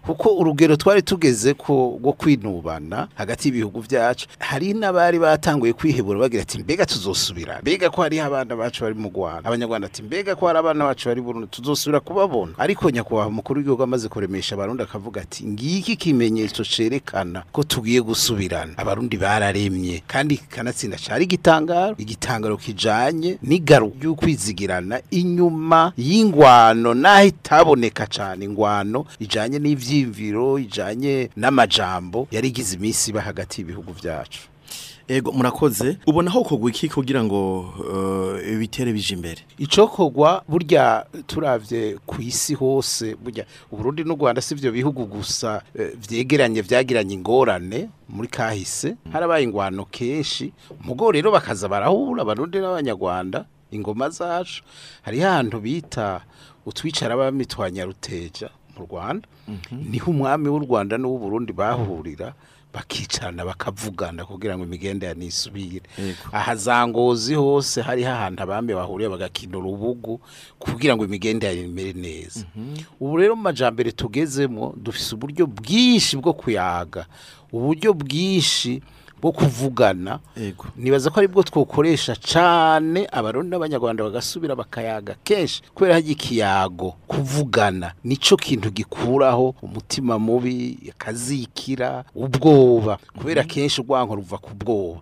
Kuko 0.06 0.36
urugero 0.36 0.76
twari 0.76 1.02
tugeze 1.02 1.54
ko 1.54 1.98
rwo 2.00 2.12
kwinubana 2.12 3.08
hagati 3.14 3.48
y'ibihugu 3.48 3.80
vyacu 3.80 4.26
hari 4.38 4.74
n'abari 4.74 5.18
batanguye 5.18 5.72
kwihebura 5.72 6.18
bagira 6.20 6.42
ati 6.42 6.58
mbega 6.58 6.86
tuzosubira? 6.86 7.58
Mbega 7.62 7.90
ko 7.90 8.02
hariho 8.02 8.24
abana 8.26 8.56
bacu 8.56 8.82
bari 8.84 8.94
mu 8.94 9.08
Rwanda? 9.14 9.48
Abanyarwanda 9.48 9.86
ati 9.86 10.02
mbega 10.02 10.34
ko 10.36 10.46
hari 10.46 10.58
abana 10.58 10.84
bacu 10.84 11.08
bari 11.08 11.20
Burundi? 11.20 11.46
Tuzosubira 11.50 12.00
kubabona. 12.00 12.52
Ariko 12.58 12.90
nyakubahwa 12.90 13.28
umukuru 13.28 13.58
w'igihugu 13.58 13.82
amaze 13.82 14.08
kuremesha 14.08 14.54
abarundi 14.54 14.82
akavuga 14.82 15.20
ati 15.22 15.44
ngiki 15.46 15.96
kimenyetso 15.96 16.64
cerekana 16.64 17.42
ko 17.52 17.62
tugiye 17.62 18.00
gusubirana. 18.00 18.72
Abarundi 18.78 19.16
bararemye 19.16 20.02
kandi 20.06 20.36
kanatsinda 20.36 20.96
cari 20.96 21.24
igitangaro. 21.24 21.94
Igitangaro 21.98 22.56
kijanye 22.56 23.38
n'igaru 23.42 23.92
ry'ukwizigirana 24.00 25.00
inyuma 25.22 25.92
y'ingwano 25.96 26.94
naho 26.94 27.24
itaboneka 27.26 28.06
cane 28.06 28.44
ingwano 28.44 29.04
ijanye 29.20 29.58
n'ivyimviro 29.58 30.58
ijanye 30.58 31.30
n'amajambo 31.36 32.28
yari 32.30 32.48
igize 32.48 32.76
iminsi 32.76 33.10
iba 33.10 33.20
hagati 33.20 33.60
y'ibihugu 33.60 33.92
vyacu. 33.92 34.40
Ego 35.08 35.32
murakoze. 35.32 35.98
Ubona 36.06 36.30
aho 36.30 36.44
kogwa 36.44 36.70
iki 36.70 36.88
kugira 36.88 37.24
ngo 37.24 37.60
uh, 37.60 38.58
bitere 38.58 38.92
bije 38.92 39.14
imbere? 39.14 39.40
Icokogwa 39.58 40.44
burya 40.48 41.04
turavye 41.26 41.96
ku 42.06 42.22
isi 42.22 42.54
hose 42.54 43.14
burya 43.18 43.44
uburundi 43.72 44.04
n'u 44.04 44.14
Rwanda 44.16 44.40
sivyo 44.42 44.72
bihugu 44.72 45.04
gusa 45.06 45.62
eh, 45.74 45.90
vyegeranye 46.08 46.62
vyagiranye 46.62 47.14
ingorane 47.14 47.88
muri 48.08 48.28
kahise. 48.28 48.94
Harabaye 49.12 49.44
ingwano 49.44 49.84
kenshi. 49.84 50.52
Mugo 50.84 51.10
rero 51.12 51.30
bakaza 51.32 51.68
barahura 51.68 52.22
abarundi 52.22 52.58
n'abanyarwanda 52.58 53.44
ingoma 53.72 54.10
zacu. 54.10 54.62
Hariho 55.02 55.28
ahantu 55.28 55.60
bita 55.60 56.20
utwicara 56.66 57.14
abamitwanya 57.14 57.84
ruteja 57.84 58.50
mu 58.78 58.86
Rwanda. 58.86 59.28
Niho 59.72 60.10
umwami 60.10 60.48
w'u 60.48 60.58
Rwanda 60.62 60.98
n'uw'u 60.98 61.18
Burundi 61.18 61.52
bahurira 61.52 62.32
bakicarana 62.72 63.44
bakavugana 63.44 64.24
kugira 64.24 64.56
ngo 64.56 64.64
imigenda 64.64 65.06
ya 65.06 65.14
nisubire. 65.14 65.82
Aha 66.32 66.56
za 66.56 66.88
ngozi 66.88 67.34
hose 67.34 67.82
hari 67.82 68.04
ahantu 68.04 68.42
abami 68.42 68.72
bahuriye 68.74 69.08
bagakina 69.12 69.58
urubugu 69.58 70.20
kugira 70.58 70.96
ngo 70.96 71.04
imigenda 71.04 71.46
ya 71.46 71.52
imere 71.52 71.92
neza. 71.92 72.46
Ubu 73.00 73.16
rero 73.16 73.36
mu 73.36 73.42
majambere 73.42 73.92
tugezemo 73.92 74.72
dufise 74.76 75.14
uburyo 75.14 75.44
bwinshi 75.46 76.16
bwo 76.16 76.32
kuyaga. 76.32 77.04
Uburyo 77.52 77.92
bwinshi 77.92 78.80
bwo 79.22 79.32
kuvugana. 79.32 80.18
Nibaza 80.76 81.10
ko 81.10 81.20
ari 81.20 81.28
bwo 81.28 81.42
twokoresha 81.42 82.16
cane 82.18 83.06
abarundi 83.12 83.50
n'abanyarwanda 83.54 84.02
bagasubira 84.04 84.56
bakayaga 84.58 85.14
kenshi. 85.24 85.62
Kubera 85.74 85.94
hajya 85.94 86.12
ikiyago 86.12 86.94
kuvugana 87.06 87.92
nico 88.04 88.36
kintu 88.36 88.70
gikuraho 88.70 89.54
umutima 89.62 90.18
mubi 90.18 90.78
akazikira 90.90 92.04
ubwoba. 92.14 92.98
Kubera 93.18 93.44
kenshi 93.44 93.80
urwanko 93.80 94.14
ruva 94.14 94.38
ku 94.38 94.50
bwoba. 94.54 95.00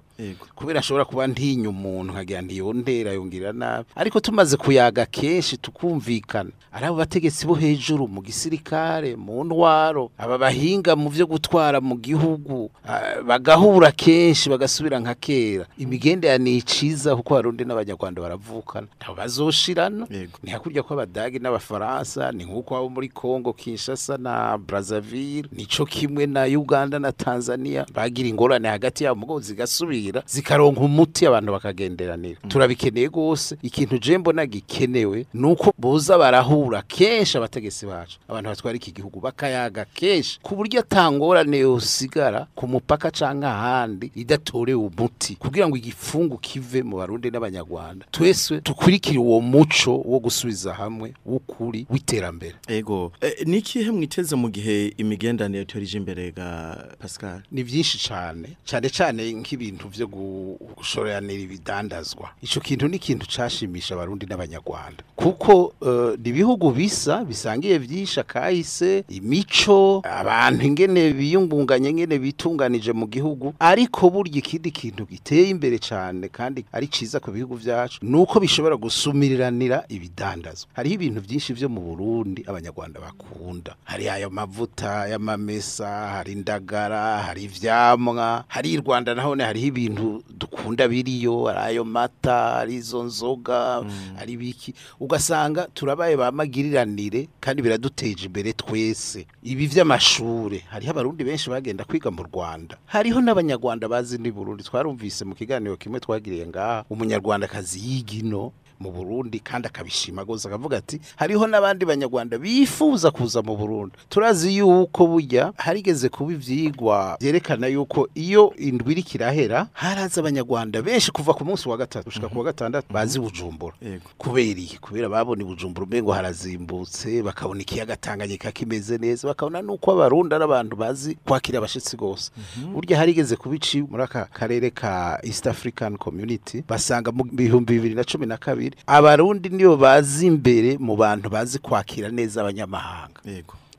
Kubera 0.54 0.80
ashobora 0.80 1.04
kuba 1.04 1.26
ntinya 1.26 1.68
umuntu 1.70 2.12
nkagira 2.12 2.42
ntiyondera 2.42 3.12
yongera 3.12 3.52
nabi. 3.52 3.88
Ariko 3.96 4.20
tumaze 4.20 4.56
kuyaga 4.56 5.06
kenshi 5.06 5.56
tukumvikana. 5.56 6.50
Ari 6.72 6.86
abo 6.86 6.96
bategetsi 6.96 7.46
bo 7.46 7.54
hejuru 7.54 8.06
mu 8.08 8.22
gisirikare 8.22 9.16
mu 9.16 9.42
ntwaro 9.44 10.10
aba 10.18 10.38
bahinga 10.38 10.94
mu 10.96 11.10
byo 11.10 11.26
gutwara 11.26 11.80
mu 11.82 11.96
gihugu 11.98 12.70
ah, 12.86 13.22
bagahura 13.26 13.90
kenshi 13.92 14.46
bagasubira 14.50 15.00
nka 15.00 15.14
kera. 15.14 15.66
Imigende 15.78 16.28
ya 16.28 16.38
ni 16.38 16.56
iciza 16.62 17.16
kuko 17.16 17.34
abarundi 17.34 17.64
n'abanyarwanda 17.64 18.22
baravukana. 18.22 18.86
Ntabwo 19.02 19.16
bazoshirana. 19.18 20.06
Ni 20.42 20.50
hakurya 20.50 20.82
ko 20.82 20.94
abadagi 20.94 21.38
n'abafaransa 21.42 22.32
ni 22.32 22.44
nk'uko 22.46 22.76
abo 22.76 22.88
muri 22.88 23.08
Congo 23.08 23.52
Kinshasa 23.52 24.16
na 24.16 24.58
Brazzaville 24.58 25.48
nico 25.52 25.84
kimwe 25.86 26.26
na 26.26 26.44
Uganda 26.46 26.98
na 26.98 27.12
Tanzania. 27.12 27.86
Bagira 27.94 28.28
ingorane 28.28 28.68
hagati 28.68 29.04
yabo 29.04 29.20
mugo 29.20 29.40
zigasubira. 29.40 30.09
Zikaronka 30.26 30.80
umuti 30.80 31.26
abantu 31.26 31.52
bakagenderanira. 31.52 32.40
Turabikeneye 32.48 33.08
gose 33.08 33.56
ikintu 33.62 33.98
je 33.98 34.18
mbona 34.18 34.46
gikenewe 34.46 35.26
nuko 35.34 35.72
boza 35.78 36.18
barahura 36.18 36.82
kenshi 36.82 37.38
abategetsi 37.38 37.86
bacu. 37.86 38.18
Abantu 38.28 38.48
batwara 38.50 38.76
iki 38.76 38.92
gihugu 38.92 39.20
bakayaga 39.20 39.84
kenshi. 39.84 40.38
Ku 40.42 40.56
buryo 40.56 40.80
atangorane 40.80 41.58
yosigara 41.58 42.46
ku 42.54 42.68
mupaka 42.68 43.10
canke 43.10 43.46
ahandi 43.46 44.10
idatorewe 44.14 44.80
umuti. 44.90 45.36
Kugira 45.36 45.68
ngo 45.68 45.76
igifungu 45.76 46.38
kive 46.38 46.82
mu 46.82 46.96
barundi 46.96 47.30
n'abanyarwanda. 47.30 48.06
Twese 48.10 48.60
tukurikire 48.60 49.18
uwo 49.18 49.40
muco 49.40 50.02
wo 50.04 50.18
gusubiza 50.18 50.74
hamwe 50.74 51.14
w'ukuri 51.26 51.86
w'iterambere. 51.90 52.54
Ego. 52.68 53.12
E, 53.20 53.44
nikihe 53.44 53.90
mwiteze 53.90 54.36
mu 54.36 54.48
gihe 54.50 54.94
imigendanire 54.96 55.64
turije 55.64 55.98
imbere 55.98 56.32
ga 56.32 56.76
Pascal? 56.98 57.40
Ni 57.52 57.64
byinshi 57.64 57.98
cyane 57.98 58.48
cyane 58.64 58.88
cyane 58.90 59.32
nk'ibintu 59.32 59.88
byo 60.06 60.56
gushoranira 60.76 61.40
ibidandazwa. 61.42 62.30
Ico 62.42 62.60
kintu 62.60 62.88
ni 62.88 62.96
ikintu 62.96 63.26
cashimisha 63.26 63.94
abarundi 63.94 64.26
n'abanyarwanda. 64.26 65.02
Kuko 65.16 65.74
ni 66.22 66.28
ibihugu 66.30 66.70
bisa 66.70 67.24
bisangiye 67.24 67.78
vyinshi 67.78 68.20
akahise 68.20 69.04
imico 69.08 70.02
abantu 70.04 70.64
ingene 70.66 71.12
biyungunganye 71.12 71.88
ingene 71.90 72.18
bitunganije 72.18 72.92
mu 72.92 73.06
gihugu. 73.06 73.54
Ariko 73.58 74.10
burya 74.10 74.38
ikindi 74.38 74.70
kintu 74.70 75.06
giteye 75.06 75.48
imbere 75.52 75.78
cyane 75.78 76.28
kandi 76.28 76.64
ari 76.72 76.86
ciza 76.88 77.20
ku 77.20 77.30
bihugu 77.30 77.54
vyacu 77.56 77.98
nuko 78.02 78.40
bishobora 78.40 78.76
gusumiriranira 78.76 79.84
ibidandazwa. 79.88 80.68
Hariho 80.72 80.94
ibintu 80.94 81.20
byinshi 81.20 81.52
vyo 81.52 81.68
mu 81.68 81.80
Burundi 81.80 82.44
abanyarwanda 82.46 83.00
bakunda. 83.00 83.74
Hari 83.84 84.08
ayo 84.08 84.30
mavuta 84.30 85.08
y'amamesa 85.08 85.88
hari 86.16 86.32
indagara 86.32 87.18
hari 87.18 87.44
ivyamwa. 87.44 88.44
Hari 88.48 88.72
i 88.72 88.76
Rwanda 88.80 89.14
nahone 89.14 89.44
hariho 89.44 89.66
ibintu 89.80 90.22
dukunda 90.28 90.84
biriyo 90.88 91.48
ari 91.48 91.58
ayo 91.58 91.84
mata 91.84 92.60
ari 92.60 92.74
izo 92.76 93.02
nzoga 93.02 93.80
ari 94.20 94.36
biki 94.36 94.74
ugasanga 95.00 95.66
turabaye 95.74 96.16
bamagiriranire 96.16 97.28
kandi 97.40 97.62
biraduteje 97.62 98.26
imbere 98.26 98.52
twese. 98.52 99.26
Ibi 99.42 99.66
vy'amashure 99.66 100.64
hariho 100.70 100.90
abarundi 100.92 101.24
benshi 101.24 101.48
bagenda 101.50 101.84
kwiga 101.84 102.10
mu 102.10 102.22
Rwanda. 102.28 102.76
Hariho 102.86 103.20
n'abanyarwanda 103.20 103.88
bazi 103.88 104.18
ni 104.18 104.30
Burundi 104.30 104.62
twarumvise 104.62 105.24
mu 105.24 105.34
kiganiro 105.34 105.76
kimwe 105.76 106.00
twagiriye 106.00 106.46
ngaha 106.46 106.84
umunyarwanda 106.90 107.48
kazi 107.48 107.80
yigino 107.80 108.52
mu 108.80 108.90
Burundi 108.92 109.38
kandi 109.40 109.68
akabishima 109.68 110.24
gose 110.24 110.48
akavuga 110.48 110.76
ati 110.76 111.00
hariho 111.16 111.46
n'abandi 111.46 111.84
banyarwanda 111.84 112.38
bifuza 112.38 113.10
kuza 113.10 113.42
mu 113.42 113.56
Burundi. 113.56 113.94
Turazi 114.08 114.56
yuko 114.56 115.06
burya 115.06 115.52
harigeze 115.56 116.08
kuba 116.08 116.32
ivyigwa 116.32 117.16
vyerekana 117.20 117.66
yuko 117.66 118.08
iyo 118.14 118.54
indwi 118.56 118.92
iri 118.92 119.02
kirahera 119.02 119.66
haraza 119.72 120.20
abanyarwanda 120.20 120.82
benshi 120.82 121.10
kuva 121.12 121.34
ku 121.34 121.44
munsi 121.44 121.68
wa 121.68 121.76
gatatu 121.76 122.04
gushika 122.04 122.28
ku 122.28 122.38
wa 122.38 122.44
gatandatu 122.44 122.86
bazi 122.92 123.20
bujumbura. 123.20 123.74
Kubera 124.18 124.60
iki? 124.60 124.78
Kubera 124.78 125.08
babona 125.08 125.44
bujumbura 125.44 125.86
umengo 125.86 126.12
harazimbutse 126.12 127.22
bakabona 127.22 127.60
ikiyaga 127.62 127.96
Tanganyika 127.96 128.52
kimeze 128.52 128.98
neza 128.98 129.28
bakabona 129.28 129.62
nuko 129.62 129.92
abarundi 129.92 130.34
ari 130.34 130.44
abantu 130.44 130.76
bazi 130.76 131.18
kwakira 131.26 131.58
abashitsi 131.58 131.96
gose 131.96 132.30
burya 132.72 132.98
harigeze 132.98 133.36
kubici 133.36 133.82
muri 133.82 134.02
aka 134.02 134.24
karere 134.24 134.70
ka 134.70 135.20
East 135.22 135.46
African 135.46 135.96
Community 135.96 136.64
basanga 136.68 137.12
mu 137.12 137.24
bihumbi 137.24 137.72
bibiri 137.74 137.94
na 137.94 138.04
cumi 138.04 138.26
na 138.26 138.36
kabiri 138.36 138.69
abarundi 138.86 139.48
niyo 139.48 139.76
bazi 139.76 140.26
imbere 140.26 140.78
mu 140.78 140.96
bantu 140.96 141.28
bazi 141.30 141.58
kwakira 141.58 142.08
neza 142.08 142.40
abanyamahanga. 142.40 143.20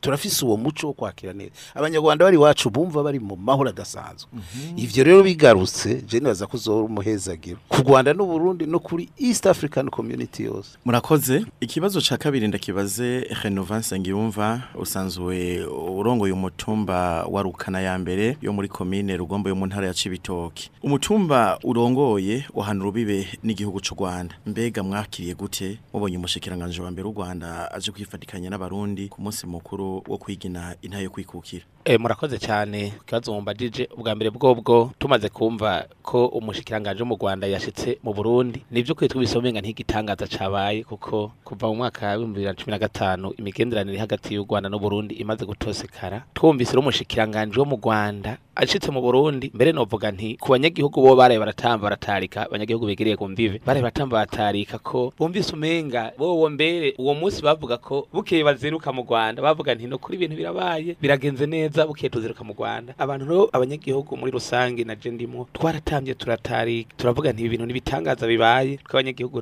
Turafise 0.01 0.45
uwo 0.45 0.57
muco 0.57 0.87
wo 0.87 0.93
kwakira 0.93 1.33
neza. 1.33 1.51
Abanyarwanda 1.75 2.25
bari 2.25 2.37
wacu 2.37 2.69
bumva 2.69 3.03
bari 3.03 3.19
mu 3.19 3.35
mahoro 3.35 3.69
adasanzwe. 3.69 4.29
Ivyo 4.77 5.03
rero 5.03 5.23
bigarutse 5.23 6.01
je 6.07 6.19
nibaza 6.19 6.47
ko 6.47 6.57
uzora 6.57 6.85
umuhezagiro 6.85 7.57
ku 7.69 7.81
Rwanda 7.81 8.13
n'u 8.13 8.25
Burundi 8.25 8.65
no 8.65 8.79
kuri 8.79 9.09
East 9.17 9.45
African 9.47 9.89
Community 9.89 10.43
yose. 10.43 10.77
Murakoze? 10.85 11.45
Ikibazo 11.61 12.01
ca 12.01 12.17
kabiri 12.17 12.47
ndakibaze 12.47 13.27
Renovance 13.43 13.99
ngiyumva 13.99 14.63
usanzwe 14.75 15.65
urongoye 15.65 16.33
umutumba 16.33 17.23
wa 17.29 17.41
Rukana 17.41 17.81
ya 17.81 17.97
mbere 17.99 18.37
yo 18.41 18.53
muri 18.53 18.67
commune 18.67 19.17
Rugombo 19.17 19.49
yo 19.49 19.55
mu 19.55 19.65
ntara 19.65 19.87
ya 19.87 19.93
Cibitoke. 19.93 20.69
Umutumba 20.83 21.59
urongoye 21.63 22.45
wahana 22.53 22.79
urubibe 22.81 23.27
n'igihugu 23.43 23.79
c'u 23.81 23.95
Rwanda. 23.95 24.35
Mbega 24.45 24.83
mwakiriye 24.83 25.33
gute? 25.35 25.79
Mubonye 25.93 26.17
umushikiranganje 26.17 26.81
wa 26.81 26.91
mbere 26.91 27.07
w'u 27.07 27.13
Rwanda 27.13 27.71
aje 27.71 27.91
kwifatikanya 27.91 28.49
n'abarundi 28.49 29.07
ku 29.09 29.21
munsi 29.21 29.47
mukuru 29.47 29.90
wo 30.07 30.17
kwigina 30.17 30.75
intayo 30.81 31.09
kwikukira. 31.09 31.65
E, 31.80 31.80
murakoze 31.99 32.37
cyane. 32.39 32.93
Kibazo 33.05 33.33
mumbajije 33.33 33.89
ubwa 33.97 34.15
mbere 34.15 34.29
bwobwo 34.29 34.91
tumaze 34.99 35.29
kumva 35.29 35.85
ko 36.03 36.25
umushikiranganje 36.25 37.03
mu 37.03 37.15
Rwanda 37.15 37.47
yashitse 37.47 37.97
mu 38.03 38.13
Burundi. 38.13 38.61
Nivyo 38.71 38.95
kwitwa 38.95 39.21
bisomenga 39.21 39.61
ntigitangaza 39.61 40.27
cabaye 40.27 40.83
kuko 40.83 41.31
kuva 41.43 41.67
mu 41.67 41.75
mwaka 41.75 42.07
wa 42.07 42.15
2015 42.17 43.33
imigenderanire 43.39 43.97
hagati 43.97 44.33
y'u 44.35 44.45
Rwanda 44.49 44.69
no 44.69 44.79
Burundi 44.79 45.15
imaze 45.15 45.45
gutosekara 45.45 46.23
twumvise 46.33 46.73
ro 46.73 46.81
umushikiranganje 46.81 47.59
wo 47.59 47.65
mu 47.65 47.75
Rwanda 47.83 48.37
ashitse 48.55 48.91
mu 48.91 49.01
Burundi. 49.01 49.51
Mbere 49.53 49.71
novuga 49.71 50.11
nti 50.11 50.37
ku 50.39 50.51
banyagihugu 50.53 51.01
bo 51.01 51.15
baraye 51.15 51.39
baratamba 51.39 51.83
baratarika 51.89 52.45
abanyagihugu 52.45 52.85
begereye 52.85 53.17
ku 53.17 53.25
mbibe 53.29 53.61
baraye 53.65 53.83
batamba 53.83 54.17
batarika 54.21 54.77
ko 54.79 55.13
bumvise 55.17 55.53
umenga 55.53 56.11
bowo 56.17 56.45
mbere 56.49 56.93
uwo 57.01 57.13
munsi 57.17 57.41
bavuga 57.41 57.77
ko 57.81 58.07
bukeye 58.13 58.43
baziruka 58.45 58.93
mu 58.93 59.01
Rwanda. 59.03 59.41
Bavuga 59.41 59.73
nti 59.75 59.87
no 59.89 59.97
kuri 59.97 60.17
ibintu 60.21 60.35
birabaye 60.37 60.95
biragenze 61.01 61.45
neza. 61.49 61.70
Bukeye 61.87 62.09
tuziruka 62.09 62.43
mu 62.43 62.53
Rwanda. 62.53 62.93
Abantu 62.97 63.25
rero 63.29 63.49
abanyagihugu 63.53 64.17
muri 64.17 64.31
rusange 64.31 64.83
na 64.83 64.95
je 64.95 65.11
ndimo 65.11 65.47
twaratambye 65.53 66.13
turatarika 66.15 66.89
turavuga 66.97 67.31
nti 67.33 67.43
ibintu 67.47 67.65
nibitangaza 67.65 68.27
bibaye 68.27 68.77
tw'abanyagihugu 68.85 69.37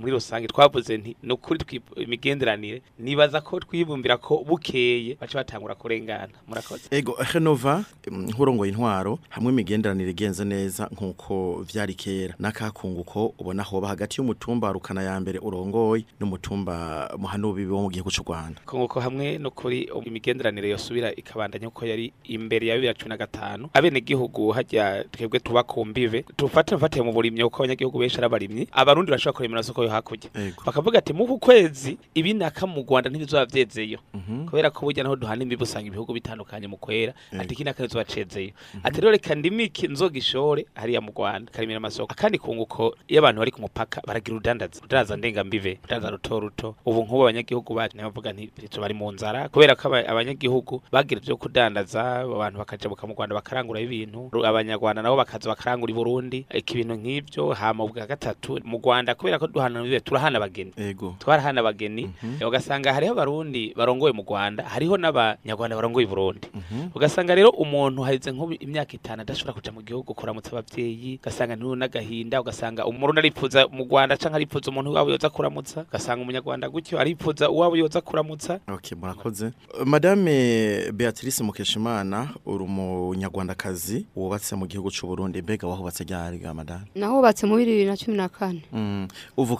muri 0.00 0.12
rusange 0.12 0.46
twavuze 0.48 0.96
nti 0.98 1.16
no 1.22 1.36
kuri 1.36 1.60
imigenderanire 1.96 2.82
nibaza 2.98 3.40
ko 3.40 3.60
twibumbira 3.60 4.16
ko 4.16 4.44
bukeye 4.46 5.16
bace 5.20 5.34
batangura 5.36 5.74
kurengana. 5.74 6.32
Murakoze? 6.48 6.88
Ego 6.90 7.16
Renova 7.32 7.84
nkurongoye 8.10 8.70
intwaro 8.72 9.18
hamwe 9.28 9.52
imigenderanire 9.52 10.10
igenze 10.10 10.44
neza 10.44 10.88
nk'uko 10.92 11.62
vyari 11.72 11.94
kera. 11.94 12.34
Nakakunguko 12.38 13.34
ubona 13.38 13.62
hoba 13.62 13.88
hagati 13.88 14.16
y'umutumba 14.20 14.72
rukana 14.72 15.02
ya 15.02 15.20
mbere 15.20 15.38
urongoye 15.38 16.04
n'umutumba 16.20 17.10
muhanubi 17.18 17.66
wo 17.66 17.82
mu 17.82 17.90
gihugu 17.90 18.10
c'u 18.10 18.22
Rwanda. 18.26 18.60
Kunguko 18.66 19.00
hamwe 19.00 19.38
no 19.38 19.50
kuri 19.50 19.90
imigenderanire 20.06 20.68
yosubira 20.70 21.12
ikabandanya 21.14 21.68
uko 21.68 21.86
yari 21.86 22.12
imbere 22.24 22.66
ya 22.66 22.76
2015 22.92 23.68
abene 23.72 24.00
gihugu 24.00 24.50
hajya 24.50 25.04
twebwe 25.10 25.38
tuba 25.40 25.62
ku 25.62 25.84
mbive 25.84 26.22
tufate 26.36 26.76
mfate 26.76 27.02
mu 27.02 27.12
burimyi 27.12 27.42
uko 27.42 27.62
abanyagihugu 27.62 27.98
benshi 27.98 28.18
arabarimyi 28.18 28.68
abarundi 28.72 29.10
bashobora 29.10 29.36
kuremera 29.36 29.62
soko 29.62 29.84
hakurya. 29.92 30.30
Bakavuga 30.66 30.98
ati 30.98 31.12
mu 31.12 31.38
kwezi 31.38 31.98
ibinaka 32.14 32.66
mu 32.66 32.84
Rwanda 32.84 33.10
ntibizoba 33.10 33.46
vyezeyo 33.46 33.98
kubera 34.46 34.70
ko 34.70 34.84
burya 34.86 35.02
naho 35.04 35.16
duhana 35.16 35.42
imbibe 35.42 35.62
usanga 35.64 35.86
ibihugu 35.88 36.12
bitandukanye 36.12 36.66
mu 36.68 36.76
kwera 36.76 37.12
ati 37.38 37.54
kinaka 37.56 37.82
nizoba 37.82 38.04
cezeyo 38.04 38.52
ati 38.84 39.00
rero 39.00 39.10
reka 39.12 39.34
ndimike 39.34 39.88
nzogishore 39.88 40.66
hari 40.74 40.90
hariya 40.90 41.00
mu 41.00 41.12
Rwanda 41.16 41.52
karimira 41.52 41.76
amasoko 41.78 42.12
akandi 42.12 42.38
kunguko 42.38 42.96
y'abantu 43.08 43.18
abantu 43.30 43.38
bari 43.40 43.50
ku 43.50 43.60
mupaka 43.60 44.02
baragira 44.06 44.36
udandaza 44.36 44.78
urudandaza 44.80 45.16
ndenga 45.16 45.44
mbive 45.44 45.78
urudandaza 45.78 46.10
ruto 46.10 46.40
ruto. 46.40 46.68
Ubu 46.84 47.02
nk'ubu 47.04 47.22
abanyagihugu 47.22 47.74
bacu 47.74 47.96
bavuga 47.96 48.32
nti 48.32 48.50
bari 48.80 48.94
mu 48.94 49.12
nzara. 49.12 49.48
Kubera 49.48 49.74
ko 49.78 49.88
abanyagihugu 49.94 50.82
bagira 50.92 51.20
ibyo 51.20 51.36
kudandaza 51.36 52.20
abantu 52.26 52.58
bakajabuka 52.58 53.06
mu 53.06 53.14
Rwanda 53.14 53.34
bakarangura 53.34 53.80
ibintu 53.80 54.30
abanyarwanda 54.44 55.02
nabo 55.02 55.16
bakaza 55.16 55.48
bakarangura 55.48 55.90
i 55.90 55.94
Burundi 55.94 56.38
ibintu 56.50 56.94
nk'ivyo 56.98 57.52
hama 57.54 57.84
ubwa 57.84 58.06
gatatu 58.06 58.58
mu 58.64 58.78
Rwanda 58.82 59.14
kubera 59.14 59.38
ko 59.38 59.46
duhana 59.46 59.79
imbibe 59.84 60.00
turahana 60.00 60.36
abageni. 60.38 60.72
Twarahana 61.18 61.60
abageni 61.60 62.10
ugasanga 62.46 62.92
hariho 62.92 63.12
abarundi 63.12 63.74
barongoye 63.76 64.12
mu 64.12 64.22
Rwanda 64.22 64.64
hariho 64.64 64.96
n'abanyarwanda 64.96 65.76
barongoye 65.76 66.06
i 66.06 66.08
Burundi. 66.08 66.48
Ugasanga 66.94 67.34
rero 67.34 67.50
umuntu 67.50 68.02
harize 68.02 68.30
nko 68.32 68.52
imyaka 68.60 68.92
itanu 68.94 69.22
adashobora 69.22 69.54
kuja 69.54 69.72
mu 69.72 69.82
gihugu 69.82 70.14
kuramutsa 70.14 70.50
abavyeyi 70.52 71.18
ugasanga 71.22 71.56
ni 71.56 71.64
we 71.64 71.76
n'agahinda 71.76 72.40
ugasanga 72.40 72.86
umurundi 72.86 73.18
aripfuza 73.20 73.68
mu 73.68 73.84
Rwanda 73.84 74.16
canke 74.16 74.36
aripfuza 74.36 74.70
umuntu 74.70 74.92
wabo 74.92 75.10
yoza 75.10 75.30
kuramutsa 75.30 75.80
ugasanga 75.88 76.22
umunyarwanda 76.22 76.68
gutyo 76.68 77.00
aripfuza 77.00 77.50
uwabo 77.50 77.76
yoza 77.76 78.00
kuramutsa. 78.00 78.60
Okay, 78.68 78.98
murakoze. 78.98 79.52
Madame 79.84 80.92
Beatrice 80.92 81.42
Mukeshimana 81.42 82.28
uri 82.46 82.64
umunyarwandakazi 82.64 84.06
wubatse 84.16 84.56
mu 84.56 84.66
gihugu 84.66 84.90
c'u 84.90 85.06
Burundi 85.06 85.42
mbega 85.42 85.66
wahubatse 85.66 86.04
ryari 86.04 86.38
ga 86.38 86.54
madame? 86.54 86.84
nahubatse 86.94 87.46
mu 87.46 87.56
bibiri 87.56 87.84
na 87.84 87.96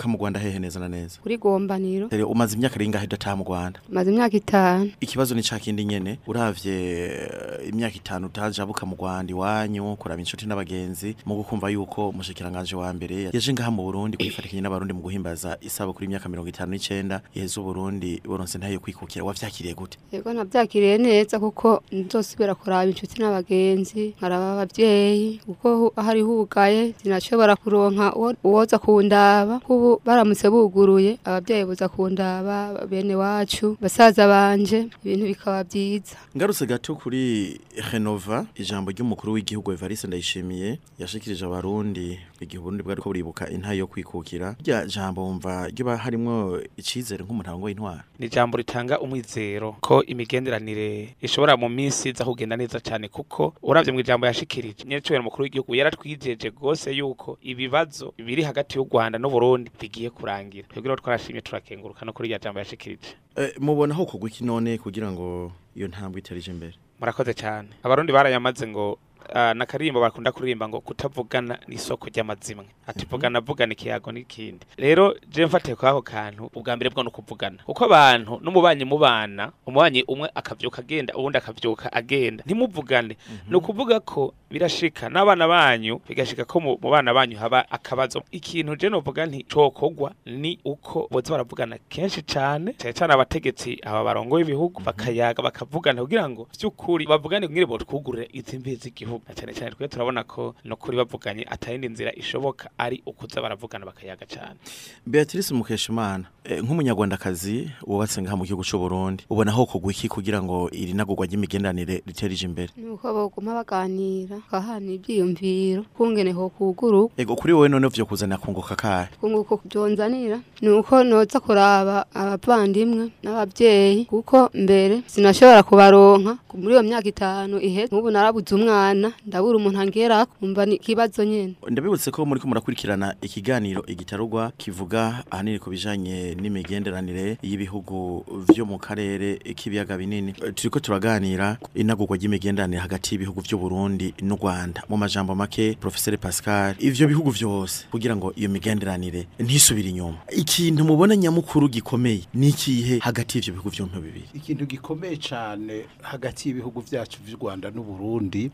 uvuka 0.01 0.09
mu 0.09 0.17
Rwanda 0.19 0.41
hehe 0.41 0.59
neza 0.59 0.81
na 0.81 0.89
neza? 0.89 1.19
kuri 1.23 1.37
gombaniro 1.37 2.09
Tere 2.09 2.23
umaze 2.25 2.57
imyaka 2.57 2.79
ringahe 2.79 3.05
udataha 3.07 3.37
mu 3.37 3.45
Rwanda? 3.45 3.81
maze 3.89 4.11
imyaka 4.11 4.37
itanu 4.37 4.91
Ikibazo 5.01 5.35
ni 5.35 5.43
cakindi 5.43 5.85
nyene 5.85 6.19
uravye 6.27 6.75
eh, 7.05 7.69
imyaka 7.69 7.97
itanu 7.97 8.27
utajabuka 8.27 8.87
mu 8.87 8.97
Rwanda 8.97 9.31
iwanyu 9.33 9.97
kuraba 9.97 10.21
inshuti 10.21 10.47
n'abagenzi 10.47 11.17
mu 11.27 11.35
gukumva 11.37 11.69
yuko 11.71 12.09
umushikiranganje 12.09 12.77
wa 12.77 12.93
mbere 12.93 13.23
yaje 13.33 13.53
ngaha 13.53 13.71
mu 13.71 13.83
Burundi 13.85 14.17
kwifatikanya 14.17 14.63
n'abarundi 14.63 14.93
mu 14.97 15.03
guhimbaza 15.05 15.59
isaba 15.61 15.93
kuri 15.93 16.07
imyaka 16.07 16.29
59 16.29 17.21
yeze 17.35 17.61
Burundi 17.61 18.21
boronse 18.25 18.59
ntayo 18.59 18.81
kwikukira 18.81 19.25
wavyakiriye 19.25 19.75
gute? 19.75 19.99
yego 20.13 20.33
nabyakiriye 20.33 20.99
neza 20.99 21.37
kuko 21.39 21.83
nzosubira 21.93 22.55
kuraba 22.55 22.89
inshuti 22.89 23.21
n'abagenzi 23.21 24.15
nkaraba 24.17 24.53
abavyeyi 24.53 25.41
kuko 25.47 25.93
hari 25.97 26.21
hugaye 26.25 26.95
sinashobora 27.03 27.57
kuronka 27.57 28.15
uwoza 28.45 28.79
kundaba 28.79 29.61
kubu 29.61 29.90
baramutse 30.05 30.47
buguruye 30.51 31.19
abavyeyi 31.25 31.65
boza 31.65 31.89
kundaba 31.89 32.87
bene 32.91 33.15
wacu 33.15 33.77
basaza 33.81 34.27
banje 34.29 34.87
ibintu 35.05 35.25
bikaba 35.27 35.63
vyiza 35.65 36.17
Ngarutse 36.37 36.67
gato 36.67 36.95
kuri 36.95 37.59
Renova 37.93 38.47
ijambo 38.55 38.91
ry'umukuru 38.91 39.33
w'igihugu 39.33 39.73
Evariste 39.73 40.07
Ndayishimiye 40.07 40.79
yashikirije 40.99 41.45
abarundi 41.45 42.19
igihe 42.41 42.63
Burundi 42.63 42.83
bwari 42.83 43.01
ko 43.03 43.09
buribuka 43.09 43.49
intayo 43.51 43.79
yo 43.79 43.87
kwikukira. 43.87 44.57
Rya 44.65 44.87
jambo 44.87 45.25
wumva 45.25 45.69
ryo 45.69 45.97
harimwo 45.97 46.61
icizere 46.77 47.25
nk'umutango 47.25 47.67
w'intwara 47.67 48.05
ni 48.19 48.27
ijambo 48.27 48.57
ritanga 48.59 49.01
umwizero 49.01 49.77
ko 49.81 50.03
imigenderanire 50.05 51.15
ishobora 51.21 51.57
mu 51.57 51.69
minsi 51.69 52.09
iza 52.11 52.25
kugenda 52.25 52.57
neza 52.57 52.81
cyane 52.81 53.09
kuko 53.09 53.55
uravye 53.63 53.93
mu 53.93 54.01
ijambo 54.01 54.27
yashikirije. 54.27 54.85
Nyacubera 54.85 55.23
mukuru 55.23 55.43
w'igihugu 55.45 55.75
yaratwijeje 55.75 56.51
gose 56.51 56.93
yuko 56.93 57.39
ibibazo 57.43 58.13
biri 58.19 58.43
hagati 58.43 58.79
y'u 58.79 58.85
Rwanda 58.91 59.19
no 59.19 59.31
Burundi 59.31 59.71
bigiye 59.81 60.11
kurangira. 60.11 60.69
Twebwe 60.69 60.97
twarashimye 60.97 61.41
turakenguruka 61.41 62.05
no 62.07 62.13
kuri 62.13 62.29
irya 62.29 62.39
jambo 62.39 62.59
yashikirije. 62.59 63.15
Eh, 63.37 63.53
mubona 63.61 63.95
ho 63.95 64.07
kugwa 64.07 64.29
iki 64.29 64.45
none 64.45 64.79
kugira 64.79 65.13
ngo 65.13 65.53
iyo 65.77 65.89
ntambwe 65.89 66.19
iterije 66.21 66.51
imbere? 66.51 66.75
Murakoze 67.01 67.35
cyane 67.35 67.69
abarundi 67.83 68.13
barayamaze 68.13 68.67
ngo 68.69 68.99
uh, 69.35 69.53
nakarimbo 69.55 70.01
bakunda 70.01 70.33
kuririmba 70.33 70.69
ngo 70.69 70.81
kutavugana 70.81 71.59
ni 71.69 71.75
isoko 71.75 72.07
ry'amazimwe 72.09 72.67
ati 72.87 73.07
vugana 73.07 73.41
vugana 73.41 73.73
ikiyago 73.73 74.13
n'ikindi. 74.13 74.67
Rero 74.77 75.15
je 75.29 75.47
mfatiye 75.47 75.77
kwa 75.77 75.91
ako 75.91 76.03
kantu 76.03 76.51
ubwa 76.55 76.77
mbere 76.77 76.91
bwo 76.91 77.03
no 77.03 77.11
kuvugana 77.11 77.57
kuko 77.65 77.85
abantu 77.85 78.41
n'umubanyi 78.43 78.85
mubana 78.85 79.53
umubanyi 79.67 80.03
umwe 80.09 80.31
akavyuka 80.35 80.79
agenda 80.83 81.15
uwundi 81.15 81.39
akavyuka 81.39 81.93
agenda. 81.93 82.43
Ntimuvugane. 82.47 83.17
Ni 83.49 83.57
ukuvuga 83.57 84.01
ko 84.01 84.35
birashika 84.51 85.09
n'abana 85.09 85.49
banyu 85.49 86.01
bigashika 86.09 86.45
ko 86.45 86.61
mu 86.61 86.77
bana 86.77 87.15
banyu 87.15 87.39
haba 87.39 87.71
akabazo. 87.71 88.23
Ikintu 88.31 88.77
je 88.77 88.89
novuga 88.89 89.27
nti 89.27 89.45
cokogwa 89.47 90.13
ni 90.27 90.59
uko 90.65 91.09
boza 91.11 91.31
baravugana 91.31 91.79
kenshi 91.89 92.23
cane. 92.23 92.75
Cyane 92.79 92.93
cyane 92.95 93.15
abategetsi 93.15 93.79
aba 93.87 94.05
barongoye 94.05 94.43
ibihugu 94.45 94.81
bakayaga 94.83 95.43
bakavugana 95.43 96.03
kugira 96.03 96.27
ngo 96.29 96.49
vy'ukuri 96.61 97.07
bavugane 97.07 97.47
kugira 97.47 97.67
ngo 97.67 97.79
twugurure 97.79 98.29
izi 98.33 98.59
mbizi 98.59 98.91
z'igihugu 99.11 99.23
na 99.29 99.35
cyane 99.35 99.53
cyane 99.55 99.71
twe 99.75 99.89
turabona 99.89 100.23
ko 100.25 100.55
no 100.65 100.77
kuri 100.77 100.97
bavuganye 100.97 101.45
atayindi 101.51 101.89
nzira 101.89 102.13
ishoboka 102.15 102.71
ari 102.79 103.03
ukuza 103.07 103.43
baravugana 103.43 103.87
bakayaga 103.87 104.27
cane. 104.27 104.59
Beatrice 105.07 105.55
Mukeshimana 105.55 106.25
eh, 106.45 106.63
nk'umunyarwandakazi 106.63 107.71
wubatse 107.87 108.23
ngaha 108.23 108.37
mu 108.37 108.45
gihugu 108.45 108.65
c'u 108.65 108.79
Burundi 108.79 109.25
ubona 109.31 109.51
ho 109.53 109.67
kugwa 109.67 109.93
iki 109.93 110.09
kugira 110.09 110.43
ngo 110.43 110.71
iri 110.73 110.95
nagurwa 110.95 111.27
ry'imigenderanire 111.27 112.03
riterije 112.07 112.47
imbere? 112.47 112.71
Nuko 112.77 113.13
boguma 113.13 113.55
baganira 113.55 114.37
bakahana 114.37 114.93
ivyiyumviro 114.93 115.83
kungene 115.97 116.33
ho 116.33 116.49
kuguru 116.49 117.11
ego 117.19 117.37
kuri 117.37 117.53
wowe 117.53 117.69
none 117.69 117.89
vyo 117.89 118.07
kuzana 118.07 118.39
kunguka 118.39 118.77
kahe 118.77 119.09
kunguko 119.21 119.57
kubyonzanira 119.57 120.41
nuko 120.63 121.05
noza 121.05 121.41
kuraba 121.41 122.07
abavandimwe 122.15 123.11
n'abavyeyi 123.23 124.05
kuko 124.07 124.51
mbere 124.55 125.03
sinashobora 125.07 125.63
kubaronka. 125.63 126.39
Muri 126.55 126.75
iyo 126.75 126.83
myaka 126.83 127.09
itanu 127.09 127.57
ihe 127.63 127.87
nk'ubu 127.87 128.11
narabuze 128.11 128.53
umwana. 128.55 129.00
Ndabona 129.01 129.13
ndabura 129.27 129.57
umuntu 129.57 129.81
angera 129.81 130.27
kumva 130.27 130.67
ni 130.67 130.75
ikibazo 130.77 131.25
nyene. 131.25 131.55
Ndabibutse 131.71 132.11
ko 132.11 132.27
muri 132.27 132.41
ko 132.41 132.49
murakurikirana 132.49 133.15
ikiganiro 133.23 133.85
igitarugwa 133.87 134.53
kivuga 134.59 135.25
ahanini 135.31 135.59
ku 135.59 135.71
bijanye 135.71 136.35
n'imigenderanire 136.37 137.39
y'ibihugu 137.43 138.25
vyo 138.53 138.65
mu 138.67 138.79
karere 138.79 139.39
k'ibiyaga 139.57 139.97
binini. 139.97 140.33
Turiko 140.55 140.81
turaganira 140.81 141.57
inagurwa 141.75 142.17
ry'imigenderanire 142.17 142.81
hagati 142.81 143.15
y'ibihugu 143.15 143.41
vy'u 143.41 143.59
Burundi 143.59 144.15
n'u 144.23 144.37
Rwanda. 144.37 144.83
Mu 144.89 144.97
majambo 144.97 145.35
make 145.35 145.77
Professeur 145.81 146.19
Pascal 146.19 146.77
ivyo 146.79 147.09
bihugu 147.09 147.31
vyose 147.31 147.87
kugira 147.91 148.17
ngo 148.17 148.33
iyo 148.37 148.49
migenderanire 148.51 149.27
ntisubire 149.39 149.89
inyuma. 149.89 150.19
Ikintu 150.37 150.85
mubona 150.85 151.17
nyamukuru 151.17 151.69
gikomeye 151.69 152.23
ni 152.35 152.49
ikihe 152.49 152.99
hagati 152.99 153.39
y'ivyo 153.39 153.53
bihugu 153.53 153.69
vyompi 153.71 153.97
bibiri? 154.01 154.29
Ikintu 154.35 154.67
gikomeye 154.67 155.17
cyane 155.17 155.85
hagati 156.03 156.49
y'ibihugu 156.49 156.83
byacu 156.85 157.19
by'u 157.25 157.37
Rwanda 157.41 157.71
n'u 157.71 157.83
Burundi 157.83 158.51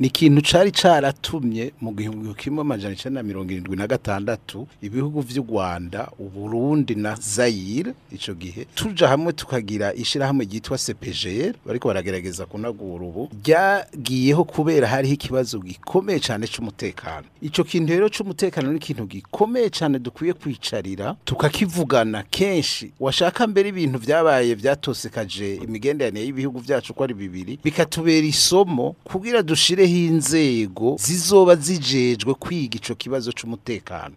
ni 0.00 0.06
ikintu 0.06 0.42
cari 0.42 0.70
caratumye 0.72 1.72
mu 1.80 1.92
gihumbi 1.92 2.34
kimwe 2.34 2.60
amajana 2.60 2.94
icenda 2.94 3.22
na 3.22 3.26
mirongo 3.28 3.52
irindwi 3.52 3.76
na 3.76 3.86
gatandatu 3.86 4.66
ibihugu 4.82 5.20
vy'u 5.20 5.44
Rwanda 5.50 6.08
u 6.18 6.28
Burundi 6.28 6.94
na 6.94 7.14
Zaire 7.20 7.92
ico 8.12 8.34
gihe 8.34 8.64
tuja 8.74 9.08
hamwe 9.08 9.32
tukagira 9.32 9.94
ishirahamwe 9.94 10.44
ryitwa 10.44 10.78
CPGR 10.78 11.54
bariko 11.66 11.88
baragerageza 11.88 12.46
kunagura 12.46 13.04
ubu. 13.04 13.28
Ryagiyeho 13.44 14.44
kubera 14.44 14.88
hariho 14.88 15.14
ikibazo 15.14 15.58
gikomeye 15.58 16.20
cyane 16.20 16.46
c'umutekano. 16.46 17.26
Ico 17.42 17.64
kintu 17.64 17.92
rero 17.92 18.08
c'umutekano 18.08 18.70
ni 18.72 18.76
ikintu 18.76 19.06
gikomeye 19.06 19.70
cyane 19.70 19.98
dukwiye 19.98 20.32
kwicarira 20.32 21.16
tukakivugana 21.24 22.22
kenshi. 22.30 22.90
Washaka 23.00 23.46
mbere 23.46 23.68
ibintu 23.68 23.98
vyabaye 23.98 24.54
vyatosekaje 24.54 25.54
imigenderanire 25.54 26.26
y'ibihugu 26.26 26.58
vyacu 26.58 26.94
ko 26.94 27.04
ari 27.04 27.14
bibiri 27.14 27.58
bikatubera 27.64 28.26
isomo 28.26 28.96
kugira 29.04 29.42
dushireho 29.76 29.96
inzego 30.06 30.96
zizoba 31.00 31.56
zijejwe 31.56 32.34
kwiga 32.34 32.76
ico 32.76 32.94
kibazo 32.94 33.32
c'umutekano. 33.32 34.14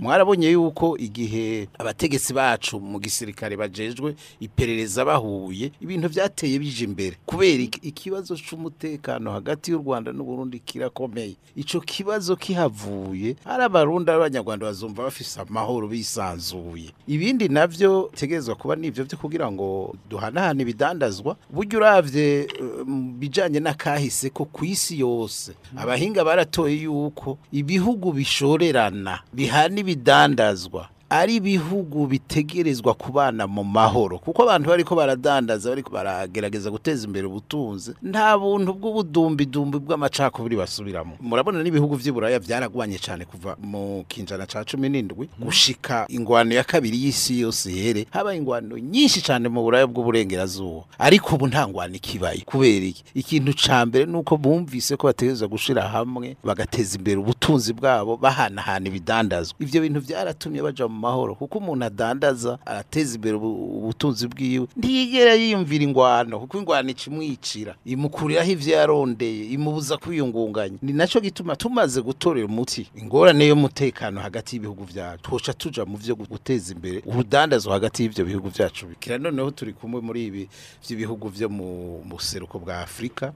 Mwarabonye 0.00 0.50
yuko 0.50 0.98
igihe 0.98 1.68
abategetsi 1.78 2.32
bacu 2.34 2.80
mu 2.80 2.98
gisirikare 2.98 3.56
bajejwe 3.56 4.14
iperereza 4.40 5.04
bahuye 5.04 5.70
ibintu 5.80 6.08
vyateye 6.08 6.58
bije 6.58 6.84
imbere. 6.84 7.16
Kubera 7.26 7.62
iki- 7.62 7.80
ikibazo 7.88 8.34
c'umutekano 8.36 9.30
hagati 9.32 9.70
y'u 9.70 9.78
Rwanda 9.78 10.12
n'u 10.12 10.24
Burundi 10.24 10.58
kirakomeye. 10.58 11.36
Ico 11.56 11.80
kibazo 11.80 12.36
kihavuye 12.36 13.36
ari 13.44 13.62
abarundi 13.62 14.10
abanyarwanda 14.10 14.66
bazumva 14.66 15.02
bafise 15.06 15.40
amahoro 15.40 15.86
bisanzuye. 15.88 16.90
Ibindi 17.06 17.48
navyo 17.48 18.10
tegezwa 18.14 18.54
kuba 18.58 18.74
nivyo 18.76 19.04
vyo 19.04 19.18
kugira 19.18 19.46
ngo 19.52 19.94
duhanahane 20.10 20.62
ibidandazwa 20.62 21.36
buryo 21.50 21.78
uravye 21.78 22.48
mu 22.86 23.12
bijanye 23.18 23.60
n'akahise 23.62 24.30
ko 24.34 24.44
kw'isi 24.44 24.95
yose. 24.98 25.52
Abahinga 25.76 26.24
baratoye 26.24 26.74
yuko 26.82 27.38
ibihugu 27.52 28.12
bishorerana 28.12 29.20
bihana 29.32 29.80
ibidandazwa. 29.80 30.88
Ari 31.10 31.34
ibihugu 31.36 32.06
bitegerezwa 32.06 32.94
kubana 32.94 33.46
mu 33.46 33.64
mahoro. 33.64 34.18
Kuko 34.18 34.42
abantu 34.42 34.68
bariko 34.68 34.94
baradandaza 34.96 35.68
bariko 35.70 35.90
baragerageza 35.90 36.70
guteza 36.70 37.06
imbere 37.06 37.26
ubutunzi 37.26 37.94
nta 38.02 38.38
buntu 38.38 38.72
bw'ubudumbidumbi 38.74 39.78
bw'amacakubiri 39.78 40.56
basubiramo. 40.56 41.16
Murabona 41.20 41.62
n'ibihugu 41.62 41.94
vy'iburaya 41.94 42.38
vyaragwanye 42.38 42.98
cane 42.98 43.24
kuva 43.24 43.56
mu 43.62 44.04
kinjana 44.08 44.46
ca 44.46 44.64
cumi 44.64 44.88
n'indwi 44.88 45.28
gushika 45.38 46.06
ingwano 46.08 46.54
ya 46.54 46.64
kabiri 46.64 46.98
y'isi 47.04 47.40
yose 47.40 47.70
here 47.70 48.06
habaye 48.10 48.38
ingwano 48.38 48.78
nyinshi 48.78 49.22
cane 49.22 49.48
mu 49.48 49.62
buraya 49.62 49.86
bw'uburengerazuba. 49.86 50.84
Ariko 50.98 51.34
ubu 51.34 51.46
nta 51.46 51.68
ngwano 51.68 51.94
ikibaye. 51.94 52.40
Kubera 52.46 52.86
iki? 52.86 53.04
Ikintu 53.14 53.52
ca 53.54 53.86
mbere 53.86 54.06
nuko 54.06 54.36
bumvise 54.36 54.96
ko 54.96 55.06
bategerezwa 55.06 55.48
gushira 55.48 55.82
hamwe 55.88 56.36
bagateza 56.44 56.98
imbere 56.98 57.16
ubutunzi 57.22 57.72
bwabo 57.72 58.16
bahanahana 58.16 58.88
ibidandazwa. 58.88 59.54
Ivyo 59.60 59.80
bintu 59.82 60.00
vyaratumye 60.00 60.62
baja 60.62 60.88
mu 60.88 60.95
mahoro 60.96 61.34
kuko 61.34 61.58
umuntu 61.58 61.84
adandaza 61.84 62.58
arateza 62.66 63.14
imbere 63.16 63.36
ubu- 63.36 63.78
ubutunzi 63.78 64.28
bwiwe. 64.28 64.66
Ntiyigera 64.76 65.34
yiyumvira 65.34 65.84
ingwano 65.84 66.40
kuko 66.40 66.58
ingwano 66.58 66.90
icimwicira 66.90 67.74
imukuriraho 67.86 68.50
ivyo 68.50 68.74
yarondeye 68.76 69.44
imubuza 69.54 69.96
kwiyungunganya. 69.96 70.78
Ni 70.82 70.92
naco 70.92 71.20
gituma 71.20 71.56
tumaze 71.56 72.02
gutorera 72.02 72.46
umuti. 72.46 72.86
Ingorane 72.96 73.46
y'umutekano 73.46 74.20
hagati 74.20 74.56
y'ibihugu 74.56 74.84
vyacu. 74.84 75.22
Twoca 75.22 75.52
tuja 75.58 75.84
mu 75.84 75.96
vyo 75.96 76.14
guteza 76.16 76.72
imbere 76.74 77.02
ubudandazwa 77.06 77.72
hagati 77.72 78.02
y'ivyo 78.02 78.24
bihugu 78.24 78.48
vyacu. 78.48 78.86
Kira 79.00 79.18
noneho 79.18 79.50
turi 79.50 79.72
kumwe 79.72 80.00
muri 80.00 80.26
ibi 80.26 80.48
vy'ibihugu 80.88 81.28
vyo 81.28 81.48
mu 81.48 82.00
buseruko 82.08 82.58
bwa 82.58 82.80
Afrika. 82.80 83.32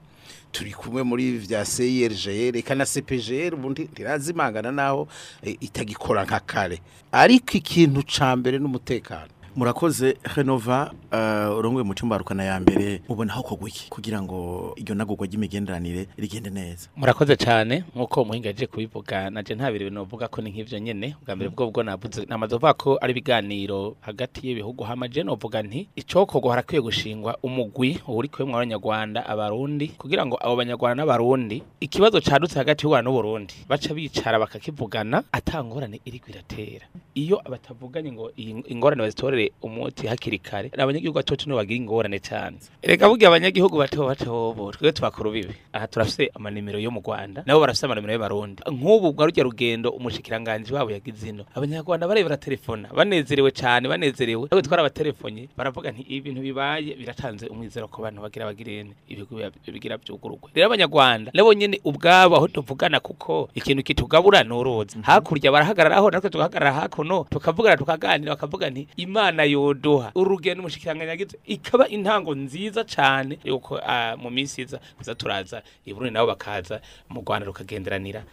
Turi 0.51 0.71
kumwe 0.71 1.03
muri 1.03 1.31
vya 1.37 1.63
CIRGR 1.65 2.57
eka 2.57 2.75
na 2.75 2.85
CPGR 2.85 3.53
ubundi 3.55 3.83
ntirazimangana 3.91 4.71
naho 4.71 5.07
eh, 5.43 5.57
itagikora 5.61 6.23
nka 6.23 6.39
kare. 6.39 6.81
Ariko 7.11 7.50
ikintu 7.57 8.01
ca 8.07 8.35
mbere 8.35 8.59
n'umutekano 8.59 9.31
murakoze 9.55 10.17
Renova 10.35 10.91
uh, 11.11 11.57
urongwe 11.57 11.83
mu 11.83 11.93
cyumba 11.93 12.17
rukana 12.17 12.43
ya 12.43 12.59
mbere 12.59 13.01
mubona 13.09 13.33
aho 13.33 13.43
kogwa 13.43 13.69
iki? 13.69 13.89
Kugira 13.89 14.21
ngo 14.21 14.73
iryo 14.77 14.95
nagurwa 14.95 15.27
ry'imigenderanire 15.27 16.07
rigende 16.17 16.49
neza. 16.49 16.87
Murakoze 16.95 17.35
cyane 17.35 17.83
nk'uko 17.95 18.21
umuhinga 18.21 18.47
yaje 18.47 18.67
kubivuga 18.67 19.29
naje 19.29 19.55
nta 19.55 19.71
bintu 19.71 20.01
uvuga 20.01 20.27
ko 20.27 20.41
ni 20.41 20.49
nk'ivyo 20.51 20.79
nyene. 20.79 21.15
Ubwa 21.21 21.35
mbere 21.35 21.49
bwo 21.51 21.71
bwo 21.71 21.83
navuze 21.83 22.25
namaze 22.29 22.55
kuvuga 22.55 22.73
ko 22.73 22.97
ari 23.01 23.11
ibiganiro 23.11 23.95
hagati 24.01 24.47
y'ibihugu 24.47 24.83
hama 24.83 25.07
je 25.07 25.23
novuga 25.23 25.63
nti 25.63 25.87
icokorwa 25.95 26.49
harakwiye 26.55 26.81
gushingwa 26.81 27.37
umugwi 27.43 27.99
uri 28.07 28.29
kwemwe 28.31 28.55
abanyarwanda 28.55 29.25
abarundi. 29.27 29.87
Kugira 29.99 30.25
ngo 30.25 30.39
abo 30.39 30.55
banyarwanda 30.55 31.03
n'abarundi 31.03 31.63
ikibazo 31.79 32.21
cadutse 32.21 32.55
hagati 32.55 32.85
y'u 32.87 32.95
n'Uburundi 33.01 33.53
baca 33.67 33.93
bicara 33.93 34.39
bakakivugana 34.39 35.23
atangorane 35.31 35.99
iri 36.05 36.19
kwiratera 36.19 36.85
iyo 37.15 37.41
batavuganye 37.49 38.11
ngo 38.11 38.31
ingorane 38.37 39.01
bazitorere 39.01 39.40
umuti 39.61 40.07
hakiri 40.07 40.39
kare. 40.39 40.69
Abanyagihugu 40.77 41.15
batoto 41.17 41.49
no 41.49 41.55
bagira 41.55 41.77
ingorane 41.81 42.19
cyane 42.19 42.57
erega 42.83 43.09
burya 43.09 43.27
abanyagihugu 43.27 43.77
bato 43.77 44.05
bato 44.05 44.53
bo 44.53 44.71
twe 44.71 44.91
tubakuru 44.91 45.31
bibi 45.31 45.55
aha 45.73 45.87
turafise 45.87 46.29
amanimero 46.35 46.79
yo 46.79 46.91
mu 46.91 47.01
Rwanda 47.01 47.43
nabo 47.45 47.59
barafise 47.65 47.85
amanimero 47.85 48.13
y'abarundi. 48.13 48.61
Nk'ubu 48.71 49.13
bwa 49.13 49.25
rujya 49.25 49.43
rugendo 49.43 49.89
umushikiranganje 49.89 50.73
wabo 50.73 50.91
yagize 50.91 51.29
ino. 51.29 51.45
Abanyarwanda 51.55 52.07
bare 52.07 52.23
baratelefona 52.23 52.89
banezerewe 52.93 53.51
cyane 53.51 53.87
banezerewe. 53.87 54.47
Nabo 54.51 54.61
twara 54.61 54.81
abatelefonye 54.83 55.49
baravuga 55.57 55.91
nti 55.91 56.01
ibintu 56.01 56.41
bibaye 56.41 56.95
biratanze 56.95 57.47
umwizero 57.47 57.87
ko 57.87 58.01
abantu 58.01 58.21
bagira 58.21 58.45
bagirene 58.45 58.93
ibigo 59.07 59.35
bigira 59.73 59.97
byugurugwe 59.97 60.51
rero 60.53 60.67
abanyarwanda 60.67 61.31
nabo 61.33 61.53
nyene 61.53 61.79
ubwabo 61.83 62.35
aho 62.35 62.47
tuvugana 62.47 62.99
kuko 62.99 63.49
ikintu 63.55 63.83
kitugabura 63.83 64.43
n'uruzi 64.43 64.97
hakurya 65.01 65.51
barahagararaho 65.51 66.11
natwe 66.11 66.29
tugahagarara 66.29 66.73
hakuno 66.73 67.25
tukavugana 67.29 67.77
tukaganira 67.77 68.31
bakavuga 68.35 68.69
nti 68.69 68.87
imana 68.97 69.30
yoduha 69.43 70.11
urugendo 70.15 70.59
umushikiranganje 70.61 71.09
yagize 71.09 71.35
ikaba 71.45 71.87
intango 71.87 72.35
nziza 72.35 72.83
cyane 72.83 73.39
yuko 73.43 73.79
ah, 73.85 74.15
mu 74.17 74.29
minsi 74.29 74.61
iza 75.01 75.15
turaza 75.15 75.61
i 75.85 75.93
Burundi 75.93 76.13
nabo 76.13 76.27
bakaza 76.27 76.81
mu 77.09 77.21
Rwanda 77.21 77.45
rukagenderanira. 77.47 78.23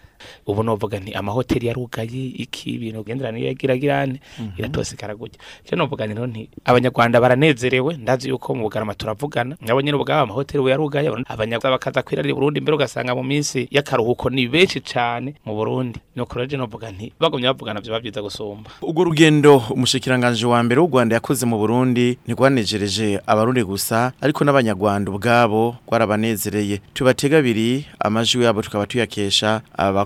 Ubu 0.47 0.63
novuga 0.63 0.99
nti 1.01 1.13
amahoteli 1.15 1.67
yarugaye 1.67 2.27
iki 2.37 2.71
ibintu 2.71 3.05
genderanira 3.05 3.55
giragirane 3.55 4.21
iratose 4.57 4.97
karagujya 4.97 5.39
cyo 5.65 5.77
novuga 5.77 6.07
nti 6.07 6.21
nti 6.21 6.49
abanyarwanda 6.65 7.21
baranezerewe 7.21 7.97
ndazi 7.97 8.29
yuko 8.29 8.55
mu 8.55 8.63
bugarama 8.63 8.95
turavugana. 8.95 9.57
Nabo 9.61 9.81
nyene 9.83 9.97
ubwabo 9.97 10.23
amahoteli 10.23 10.59
ubu 10.61 10.69
yarugaye 10.69 11.09
abanyarwanda 11.27 11.71
bakaza 11.79 12.03
kwirarira 12.03 12.35
Burundi 12.35 12.61
mbere 12.61 12.75
ugasanga 12.77 13.15
mu 13.15 13.23
minsi 13.23 13.69
y'akaruhuko 13.71 14.31
ni 14.31 14.49
benshi 14.49 14.81
cyane 14.81 15.35
mu 15.45 15.55
Burundi. 15.55 15.99
Nuko 16.17 16.35
rero 16.35 16.47
je 16.47 16.57
novuga 16.57 16.91
nti 16.91 17.13
bagumye 17.21 17.47
bavugana 17.49 17.81
byo 17.81 17.93
bavyiza 17.93 18.23
gusumba. 18.23 18.71
Ubwo 18.83 19.05
rugendo 19.05 19.63
umushikiranganje 19.71 20.47
wa 20.47 20.63
mbere 20.63 20.81
w'u 20.81 20.89
Rwanda 20.91 21.15
yakoze 21.17 21.47
mu 21.47 21.59
Burundi 21.59 22.19
ntigwanejereje 22.27 23.21
abarundi 23.27 23.65
gusa 23.65 24.13
ariko 24.21 24.45
n'abanyarwanda 24.45 25.11
ubwabo 25.11 25.77
gwarabanezereye. 25.87 26.81
Tubatega 26.95 27.39
abiri 27.39 27.87
amajwi 27.99 28.45
yabo 28.45 28.63
tukaba 28.63 28.87
tuyakesha 28.87 29.61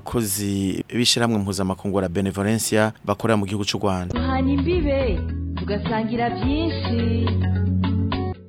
abakozi 0.07 0.85
b'ishiramwe 0.95 1.39
mpuzamakungu 1.39 2.01
la 2.01 2.09
Benevolencia 2.09 2.93
bakorera 3.07 3.37
mu 3.39 3.47
gihugu 3.47 3.65
cy'u 3.65 3.79
Rwanda 3.79 4.15
duhana 4.19 4.51
imbibe 4.53 5.21
tugasangira 5.59 6.31
byinshi. 6.31 7.27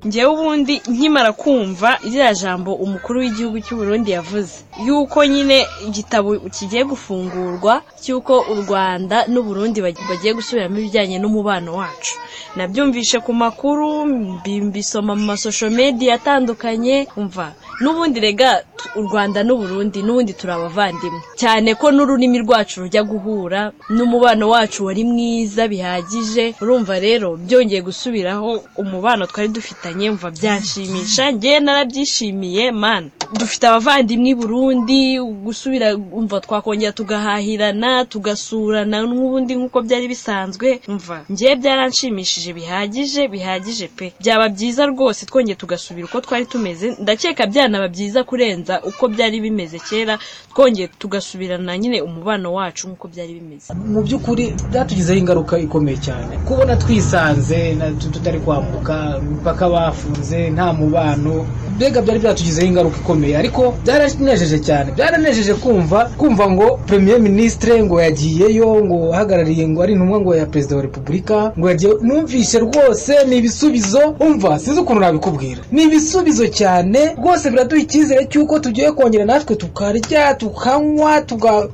Njyewe 0.06 0.32
ubundi 0.34 0.82
nkimara 0.92 1.32
kumva 1.34 1.98
iriya 2.04 2.34
jambo 2.34 2.74
umukuru 2.76 3.20
w'igihugu 3.20 3.60
cy'u 3.62 3.78
Burundi 3.78 4.12
yavuze. 4.12 4.66
Yuko 4.86 5.26
nyine 5.26 5.63
igitabo 5.88 6.39
kigiye 6.50 6.84
gufungurwa 6.84 7.82
cy'uko 8.02 8.42
u 8.52 8.56
Rwanda 8.68 9.28
n'u 9.32 9.44
Burundi 9.44 9.80
bag- 9.82 10.04
bagiye 10.10 10.34
gusubiramo 10.34 10.76
ibijyanye 10.80 11.20
n'umubano 11.24 11.76
wacu. 11.80 12.16
Nabyumvishe 12.56 13.20
ku 13.24 13.32
makuru 13.34 14.06
mbi- 14.06 14.62
mbisoma 14.62 15.16
mu 15.16 15.24
masosho 15.24 15.70
media 15.70 16.16
atandukanye 16.20 17.08
umva. 17.16 17.54
N'ubundi 17.82 18.20
rega 18.20 18.64
u 18.96 19.02
Rwanda 19.02 19.44
n'u 19.44 19.58
Burundi 19.58 20.00
n'ubundi 20.04 20.34
turi 20.34 20.54
abavandimwe 20.54 21.20
cyane 21.42 21.70
ko 21.80 21.86
n'ururimi 21.92 22.38
rwacu 22.46 22.82
rujya 22.84 23.04
guhura 23.04 23.72
n'umubano 23.96 24.50
wacu 24.54 24.86
wari 24.86 25.04
mwiza 25.04 25.68
bihagije 25.68 26.54
urumva 26.62 27.00
rero 27.00 27.30
byongeye 27.46 27.82
gusubiraho 27.82 28.50
umubano 28.78 29.26
twari 29.26 29.48
dufitanye 29.50 30.12
mva 30.12 30.30
byanshimisha 30.32 31.32
njye 31.32 31.60
narabyishimiye 31.60 32.72
man. 32.72 33.10
Dufite 33.40 33.64
abavandimwe 33.68 34.30
i 34.30 34.36
burundi 34.36 35.00
gusubira 35.46 35.96
umva 35.96 36.38
twakongera 36.46 36.92
tugahahirana 36.92 38.06
tugasurana 38.06 39.02
n'ubundi 39.02 39.56
nk'uko 39.58 39.82
byari 39.82 40.06
bisanzwe 40.14 40.68
umva 40.88 41.26
ngewe 41.32 41.56
byaranshimishije 41.56 42.54
bihagije 42.54 43.22
bihagije 43.28 43.88
pe. 43.98 44.14
Byaba 44.22 44.50
byiza 44.54 44.86
rwose 44.86 45.26
twongeye 45.26 45.56
tugasubira 45.56 46.06
uko 46.08 46.22
twari 46.22 46.46
tumeze 46.46 46.96
ndakeka 47.02 47.46
byanaba 47.63 47.88
byiza 47.88 48.23
kurenza 48.28 48.82
uko 48.84 49.08
byari 49.08 49.39
bimeze 49.41 49.80
kera 49.80 50.19
twongeye 50.52 50.88
tugasubirana 50.99 51.78
nyine 51.78 52.02
umubano 52.02 52.54
wacu 52.54 52.88
nk'uko 52.91 53.08
byari 53.08 53.34
bimeze. 53.39 53.71
Mu 53.73 54.02
by'ukuri 54.04 54.52
byatugizeho 54.71 55.15
ingaruka 55.19 55.56
ikomeye 55.60 55.97
cyane. 55.97 56.38
Kubona 56.47 56.76
twisanze 56.76 57.78
tutari 58.13 58.39
kwambuka 58.43 59.15
imipaka 59.23 59.69
bafunze 59.69 60.49
nta 60.52 60.73
mubano 60.76 61.45
mbega 61.76 62.02
byari 62.04 62.19
byatugizeho 62.19 62.67
ingaruka 62.67 62.97
ikomeye. 62.99 63.38
Ariko 63.39 63.73
byaranejeje 63.84 64.60
cyane. 64.60 64.91
Byaranejeje 64.91 65.54
kumva 65.56 66.12
kumva 66.19 66.52
ngo 66.52 66.67
premier 66.88 67.19
ministre 67.23 67.80
ngo 67.84 67.95
yagiyeyo 68.04 68.84
ngo 68.86 69.13
ahagarariye 69.15 69.63
ngo 69.71 69.80
ari 69.84 69.93
intumwa 69.95 70.19
ngo 70.21 70.36
ya 70.36 70.45
perezida 70.52 70.76
wa 70.76 70.82
repubulika 70.84 71.54
ngo 71.58 71.69
yagiye 71.71 71.93
numvishe 72.04 72.60
rwose 72.60 73.13
ni 73.28 73.38
ibisubizo. 73.39 74.15
Umva 74.19 74.60
sinzi 74.60 74.80
ukuntu 74.84 74.99
nabikubwira. 75.02 75.62
Ni 75.71 75.84
ibisubizo 75.88 76.47
cyane 76.52 77.15
rwose 77.17 77.49
biraduha 77.54 77.82
icyizere 77.82 78.26
cy'uko 78.26 78.60
tugiye 78.60 78.92
kongera 78.92 79.26
natwe 79.26 79.56
tukarya 79.56 80.34
tukanywa 80.36 81.24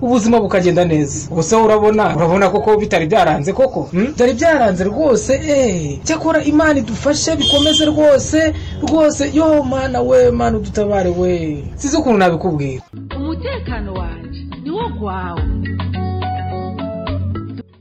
ubuzima 0.01 0.39
bukagenda 0.39 0.85
neza. 0.85 1.27
Gusa 1.31 1.57
urabona 1.57 2.15
urabona 2.15 2.49
koko 2.49 2.77
bitari 2.77 3.05
byaranze 3.07 3.53
koko? 3.53 3.81
Hmm? 3.91 4.13
byari 4.15 4.33
byaranze 4.33 4.83
rwose 4.83 5.33
eh. 5.47 5.99
Cyakora 6.03 6.43
imana 6.43 6.79
idufashe 6.79 7.35
bikomeze 7.35 7.85
rwose 7.85 8.53
rwose. 8.83 9.31
Yo 9.33 9.63
mana 9.63 10.01
we 10.01 10.31
mana 10.31 10.57
udutabare 10.57 11.09
we. 11.09 11.63
Sinzi 11.75 11.97
ukuntu 11.97 12.17
nabikubwira. 12.17 12.81
Umutekano 13.17 13.93
wanje 13.93 14.39
ni 14.63 14.71
wo 14.71 14.89
gwawe. 14.99 15.41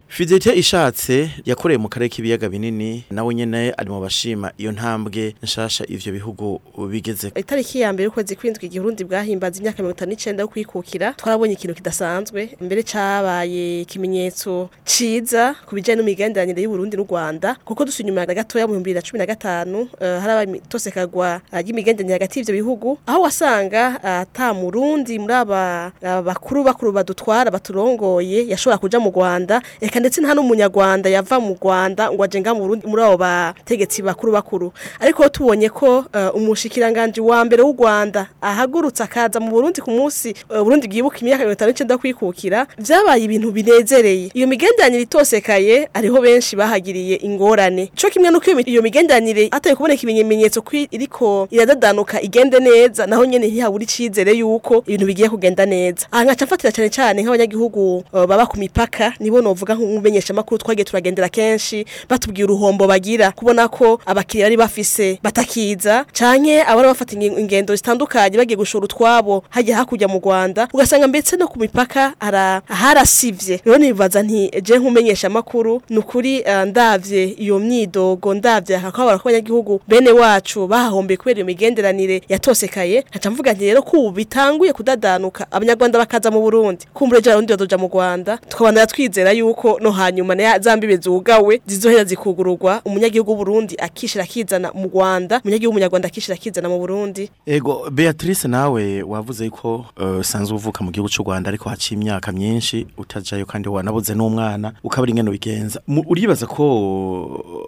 Fidelite 0.08 0.52
ishatse 0.56 1.30
yakoreye 1.46 1.78
mu 1.78 1.88
karere 1.88 2.08
k'ibiyaga 2.08 2.48
binini 2.48 3.04
nawe 3.10 3.34
nyene 3.34 3.72
ari 3.78 3.90
mu 3.90 4.00
bashima 4.00 4.52
iyo 4.58 4.72
ntambwe 4.72 5.34
nshasha 5.42 5.84
ivyo 5.88 6.12
bihugu 6.12 6.60
bigeze. 6.90 7.28
Itariki 7.36 7.80
ya 7.80 7.92
mbere 7.92 8.04
y'ukwezi 8.08 8.36
kw'indwi 8.36 8.66
igihurundi 8.66 9.04
bwahimbaza 9.04 9.60
imyaka 9.60 9.78
mirongo 9.82 9.96
itanu 9.96 10.10
n'icenda 10.12 10.42
yo 10.42 10.48
kwikukira 10.48 11.12
twarabonye 11.12 11.52
ikintu 11.54 11.74
kidasanzwe. 11.76 12.56
Mbere 12.60 12.82
cabaye 12.82 13.80
ikimenyetso 13.84 14.70
ciza 14.84 15.54
ku 15.68 15.74
bijanye 15.76 16.00
n'imigenderanire 16.00 16.62
y'uburundi 16.64 16.96
n'u 16.96 17.04
rwanda 17.04 17.54
kuko 17.64 17.84
na 17.84 18.34
gatoya 18.34 18.64
mu 18.66 18.72
bihumbi 18.80 18.90
bibiri 18.90 18.94
na 18.96 19.02
cumi 19.04 19.18
na 19.18 19.26
gatanu 19.26 19.88
eh, 20.00 20.18
haraba 20.24 20.42
itosekagwa 20.56 21.40
eh, 21.52 21.60
ry'imigenderanire 21.60 22.16
hagati 22.16 22.38
y'ivyo 22.40 22.54
bihugu 22.56 22.98
aho 23.06 23.22
wasanga 23.28 24.00
eh, 24.02 24.24
ata 24.24 24.54
murundi 24.54 25.18
muri 25.18 25.34
aba 25.34 25.92
aba 26.02 26.22
bakuru 26.22 26.64
bakuru 26.64 26.92
badutwara 26.92 27.50
baturongoye 27.52 28.48
yashobora 28.48 28.78
kuja 28.80 28.98
mu 29.00 29.10
rwanda 29.12 29.60
eka 29.80 29.97
ndetse 30.00 30.20
nta 30.20 30.34
n'umunyarwanda 30.34 31.10
yava 31.10 31.40
mu 31.40 31.56
rwanda 31.62 32.12
ngo 32.12 32.22
aje 32.24 32.40
nga 32.40 32.54
mu 32.54 32.60
burundi 32.60 32.86
muri 32.86 33.02
abo 33.02 33.16
bategetsi 33.16 34.02
bakuru 34.02 34.32
bakuru. 34.32 34.72
Ariko 35.00 35.28
tubonye 35.28 35.68
ko 35.68 36.04
eh, 36.14 36.30
umushikiranganji 36.34 37.20
wa 37.20 37.44
mbere 37.44 37.62
w'u 37.62 37.72
rwanda 37.78 38.26
ahagurutse 38.40 39.02
akaza 39.02 39.40
mu 39.40 39.50
burundi 39.50 39.80
ku 39.80 39.90
munsi 39.90 40.30
eh, 40.50 40.62
burundi 40.62 40.88
bwibuka 40.88 41.18
imyaka 41.20 41.38
mirongo 41.44 41.52
itanu 41.56 41.70
n'icenda 41.72 41.98
kwikukira 41.98 42.66
vyabaye 42.78 43.24
ibintu 43.24 43.50
binezereye. 43.52 44.30
Iyo 44.34 44.46
migenderanire 44.46 45.02
itosekaye 45.02 45.88
ariho 45.94 46.20
benshi 46.20 46.56
bahagiriye 46.56 47.16
ingorane. 47.22 47.90
Co 48.00 48.08
kimwe 48.10 48.30
nuko 48.30 48.46
iyo 48.50 48.56
mi- 48.56 48.62
iyo 48.66 48.82
migenderanire 48.82 49.48
hatari 49.52 49.76
kuboneka 49.76 50.02
ibimenyetso 50.02 50.62
ko 50.62 50.70
iriko 50.90 51.48
iradadanuka 51.50 52.20
igende 52.22 52.58
neza 52.60 53.06
naho 53.06 53.24
nyene 53.24 53.46
ntihabura 53.48 53.84
icizere 53.84 54.32
yuko 54.32 54.82
ibintu 54.86 55.06
bigiye 55.06 55.28
kugenda 55.28 55.66
neza. 55.66 56.06
Aha 56.10 56.24
nkaca 56.24 56.44
mfatira 56.46 56.72
cane 56.72 56.88
cane 56.90 57.22
nk'abanyagihugu 57.22 58.04
eh, 58.14 58.26
baba 58.26 58.46
ku 58.46 58.56
mipaka 58.58 59.12
nibo 59.20 59.40
novuga 59.40 59.74
nk'umumenyesha 59.74 59.87
makuru 60.34 60.58
twagiye 60.58 60.84
turagendera 60.84 61.28
kenshi 61.28 61.84
batubwiye 62.08 62.44
uruhombo 62.44 62.86
bagira. 62.86 63.32
Kubona 63.32 63.68
ko 63.68 64.00
abakiriya 64.06 64.46
bari 64.46 64.56
bafise 64.56 65.18
batakiza 65.22 66.04
canke 66.12 66.62
abari 66.62 66.88
bafata 66.88 67.14
inge- 67.16 67.40
ingendo 67.40 67.76
zitandukanye 67.76 68.36
bagiye 68.38 68.56
gushora 68.56 68.84
utwabo 68.84 69.44
hajya 69.50 69.76
hakurya 69.76 70.08
mu 70.08 70.18
Rwanda 70.24 70.68
ugasanga 70.72 71.08
mbetse 71.08 71.36
no 71.36 71.48
ku 71.48 71.58
mipaka 71.58 72.12
ara 72.20 72.62
harasivye. 72.68 73.60
Rero 73.64 73.78
nibaza 73.78 74.22
nti 74.22 74.50
je 74.62 74.78
nk'umumenyesha 74.78 75.28
makuru 75.30 75.82
nukuri 75.90 76.40
uh, 76.42 76.62
ndavye 76.64 77.24
iyo 77.38 77.58
myidogo 77.58 78.34
ndavye 78.34 78.76
akabara 78.76 79.18
kw'abanyagihugu 79.18 79.80
bene 79.88 80.10
wacu 80.10 80.66
bahahombeye 80.66 81.16
kubera 81.16 81.36
iyo 81.38 81.46
migenderanire 81.46 82.22
yatosekaye 82.28 83.04
nkaca 83.10 83.30
mvuga 83.30 83.52
nti 83.52 83.64
rero 83.64 83.80
ubu 83.92 84.10
bitanguye 84.10 84.72
kudadanuka 84.72 85.46
abanyarwanda 85.50 85.98
bakaza 85.98 86.30
mu 86.30 86.40
Burundi. 86.40 86.86
Kumbure 86.94 87.20
je 87.22 87.30
abarundi 87.30 87.52
bazoja 87.52 87.78
mu 87.78 87.88
Rwanda 87.88 88.36
tukabandanya 88.48 88.86
twizera 88.86 89.32
yuko 89.32 89.77
no 89.80 89.90
hanyuma 89.90 90.34
na 90.34 90.58
za 90.58 90.76
mbibe 90.76 90.96
zugawe 90.96 91.60
zizohera 91.66 92.04
zikugururwa 92.04 92.80
umunyagihugu 92.84 93.30
w'Uburundi 93.30 93.76
akishira 93.78 94.24
akizana 94.24 94.72
mu 94.72 94.88
Rwanda 94.94 95.40
umunyagihugu 95.44 95.70
w'umunyarwanda 95.74 96.08
akishira 96.08 96.34
akizana 96.34 96.68
mu 96.68 96.78
Burundi. 96.78 97.30
Ego 97.46 97.90
Beatrice 97.90 98.48
nawe 98.48 99.02
wavuze 99.02 99.44
yuko 99.44 99.86
uh, 100.00 100.22
sanzwe 100.22 100.56
uvuka 100.56 100.84
mu 100.84 100.90
gihugu 100.90 101.08
cy'u 101.10 101.22
Rwanda 101.24 101.48
ariko 101.48 101.68
haciye 101.68 102.00
imyaka 102.00 102.32
myinshi 102.32 102.86
utajayo 102.98 103.46
kandi 103.46 103.68
wanabuze 103.68 104.14
n'umwana 104.14 104.72
ukabura 104.84 105.10
ingene 105.10 105.30
bigenza 105.30 105.80
Mu- 105.86 106.04
uribaza 106.08 106.46
ko 106.46 106.64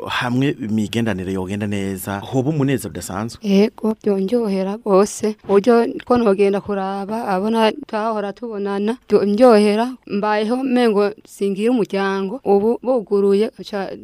hamwe 0.09 0.57
imigendanire 0.61 1.33
yogenda 1.33 1.66
neza 1.66 2.18
hoba 2.18 2.51
umunezero 2.51 2.90
udasanzwe? 2.90 3.38
Ego 3.42 3.94
byonjohera 4.03 4.77
rwose. 4.77 5.37
Uburyo 5.44 5.87
ko 6.05 6.16
nogenda 6.18 6.61
kuraba 6.61 7.29
abona 7.29 7.73
twahora 7.87 8.33
tubonana 8.33 8.96
ndyohera 9.27 9.92
mbayeho 10.07 10.57
mengo 10.64 11.11
singira 11.29 11.70
umuryango 12.05 12.41
ubu 12.45 12.79
buguruye 12.83 13.51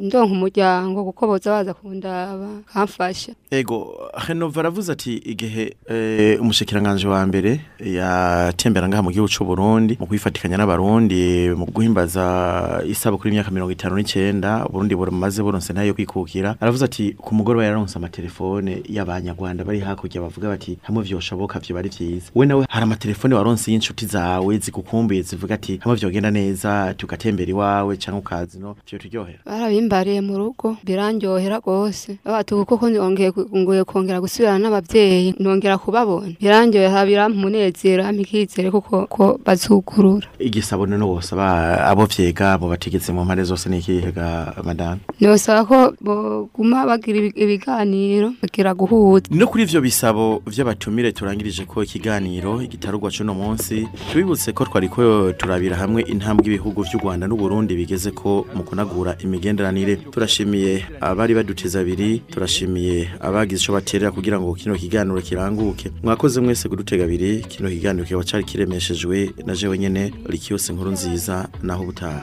ndonka 0.01 0.33
umuryango 0.33 1.05
kuko 1.05 1.27
boza 1.27 1.51
baza 1.51 1.75
kundaba 1.75 2.49
kamfasha. 2.73 3.33
Ego 3.51 4.11
Renova 4.29 4.61
aravuze 4.61 4.93
ati 4.93 5.13
igihe 5.17 5.75
eh, 5.89 6.41
umushikiranganje 6.41 7.09
wa 7.09 7.27
mbere 7.27 7.61
yatembera 7.81 8.89
ngaha 8.89 9.03
mu 9.03 9.11
gihugu 9.11 9.29
cy'u 9.33 9.45
Burundi 9.47 9.97
mu 10.01 10.07
kwifatikanya 10.07 10.57
n'abarundi 10.59 11.51
mu 11.57 11.65
guhimbaza 11.67 12.83
isabukuru 12.87 13.29
y'imyaka 13.31 13.51
59 13.51 14.69
Burundi 14.71 14.95
buramaze 14.95 15.43
buronse 15.43 15.73
na 15.73 15.83
yo 15.85 15.95
kwikukira. 15.95 16.57
Aravuze 16.61 16.85
ati 16.85 17.15
ku 17.19 17.35
mugoroba 17.35 17.65
yaronse 17.65 17.97
amatelefone 17.99 18.83
y'abanyarwanda 18.89 19.65
bari 19.65 19.81
hakurya 19.81 20.21
bavuga 20.21 20.49
bati 20.49 20.79
hamwe 20.83 21.03
vyoshoboka 21.03 21.59
vyo 21.59 21.75
bari 21.75 21.89
vyiza 21.89 22.31
we 22.35 22.47
nawe 22.47 22.67
hari 22.69 22.83
amatelefone 22.85 23.35
waronse 23.35 23.73
y'inshuti 23.73 24.07
zawe 24.07 24.59
zigukumbuye 24.59 25.23
zivuga 25.23 25.55
ati 25.55 25.79
hamwe 25.83 25.97
vyogenda 25.97 26.31
neza 26.31 26.95
tugatembera 26.95 27.51
iwawe 27.51 27.86
canke 27.95 28.19
ukazino 28.19 28.75
cyo 28.83 28.99
turyohera 28.99 29.39
barabimbariye 29.47 30.21
mu 30.21 30.35
rugo 30.39 30.77
birandyohera 30.83 31.63
rwose. 31.63 32.19
Batu 32.27 32.67
kuko 32.67 32.91
nongeye 32.91 33.31
nguye 33.31 33.85
kongera 33.87 34.19
gusubirana 34.21 34.59
n'ababyeyi 34.59 35.35
nongera 35.39 35.79
kubabona. 35.79 36.35
Birandyohera 36.43 37.07
birampunezero 37.07 38.03
amikizere 38.03 38.71
kuko 38.75 39.07
ko 39.07 39.39
bazukurura 39.47 40.27
igisabo 40.43 40.87
no 40.87 41.07
bose 41.07 41.35
abo 41.37 42.07
vyega 42.07 42.53
abo 42.59 42.69
bategetse 42.69 43.13
mu 43.13 43.25
mpare 43.25 43.45
zose 43.45 43.69
nikihega 43.69 44.55
madame? 44.65 45.01
Nosaba 45.21 45.65
ko 45.65 45.79
boguma 46.01 46.87
bagira 46.87 47.31
ibiganiro 47.35 48.33
bagira 48.43 48.75
guhuza. 48.75 49.29
No 49.31 49.47
kuri 49.47 49.63
ivyo 49.65 49.81
bisabo 49.81 50.43
vy'abatumire 50.47 51.13
turangirije 51.13 51.65
ko 51.69 51.83
ikiganiro 51.83 52.63
igitarugwa 52.63 53.11
cyo 53.11 53.25
no 53.25 53.35
munsi 53.35 53.87
tubibutse 54.13 54.53
ko 54.53 54.65
twari 54.65 54.89
ko 54.89 55.33
turabira 55.33 55.77
hamwe 55.77 56.03
intambwe 56.03 56.47
ibihugu 56.47 56.83
vy'u 56.83 56.99
Rwanda 57.03 57.27
n'u 57.29 57.37
Burundi 57.37 57.76
bigeze 57.77 58.11
ko 58.11 58.47
mu 58.55 58.63
kunagura 58.63 59.17
imigenderanire 59.25 59.97
turashimiye 59.97 60.87
abari 61.01 61.35
baduteza 61.35 61.81
abiri 61.81 62.19
turashimiye 62.31 63.09
abagize 63.21 63.63
ico 63.65 63.73
baterera 63.73 64.11
kugira 64.11 64.41
ngo 64.41 64.55
kino 64.55 64.75
kiganiro 64.75 65.21
kiranguke. 65.21 65.91
Mwakoze 66.03 66.41
mwese 66.41 66.69
kudutega 66.69 67.05
abiri 67.05 67.41
kino 67.49 67.69
kiganiro 67.69 68.05
kiba 68.07 68.25
cari 68.25 68.45
kiremeshejwe 68.45 69.31
na 69.47 69.55
jewe 69.57 69.79
nyene 69.79 70.13
Likiyose 70.29 70.73
nkuru 70.73 70.91
nziza 70.91 71.49
naho 71.63 71.83
ubutaha. 71.83 72.23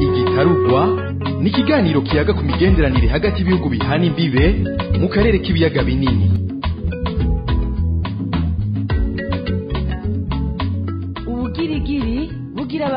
Igitarugwa 0.00 0.82
ni 1.42 1.48
ikiganiro 1.50 2.00
kiyaga 2.02 2.34
ku 2.34 2.42
migenderanire 2.44 3.08
hagati 3.08 3.38
y'ibihugu 3.40 3.68
bihana 3.68 4.04
imbibe 4.04 4.44
mu 5.00 5.08
karere 5.08 5.38
k'ibiyaga 5.38 5.82
binini. 5.84 6.26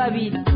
bugira 0.00 0.08
babiri 0.08 0.49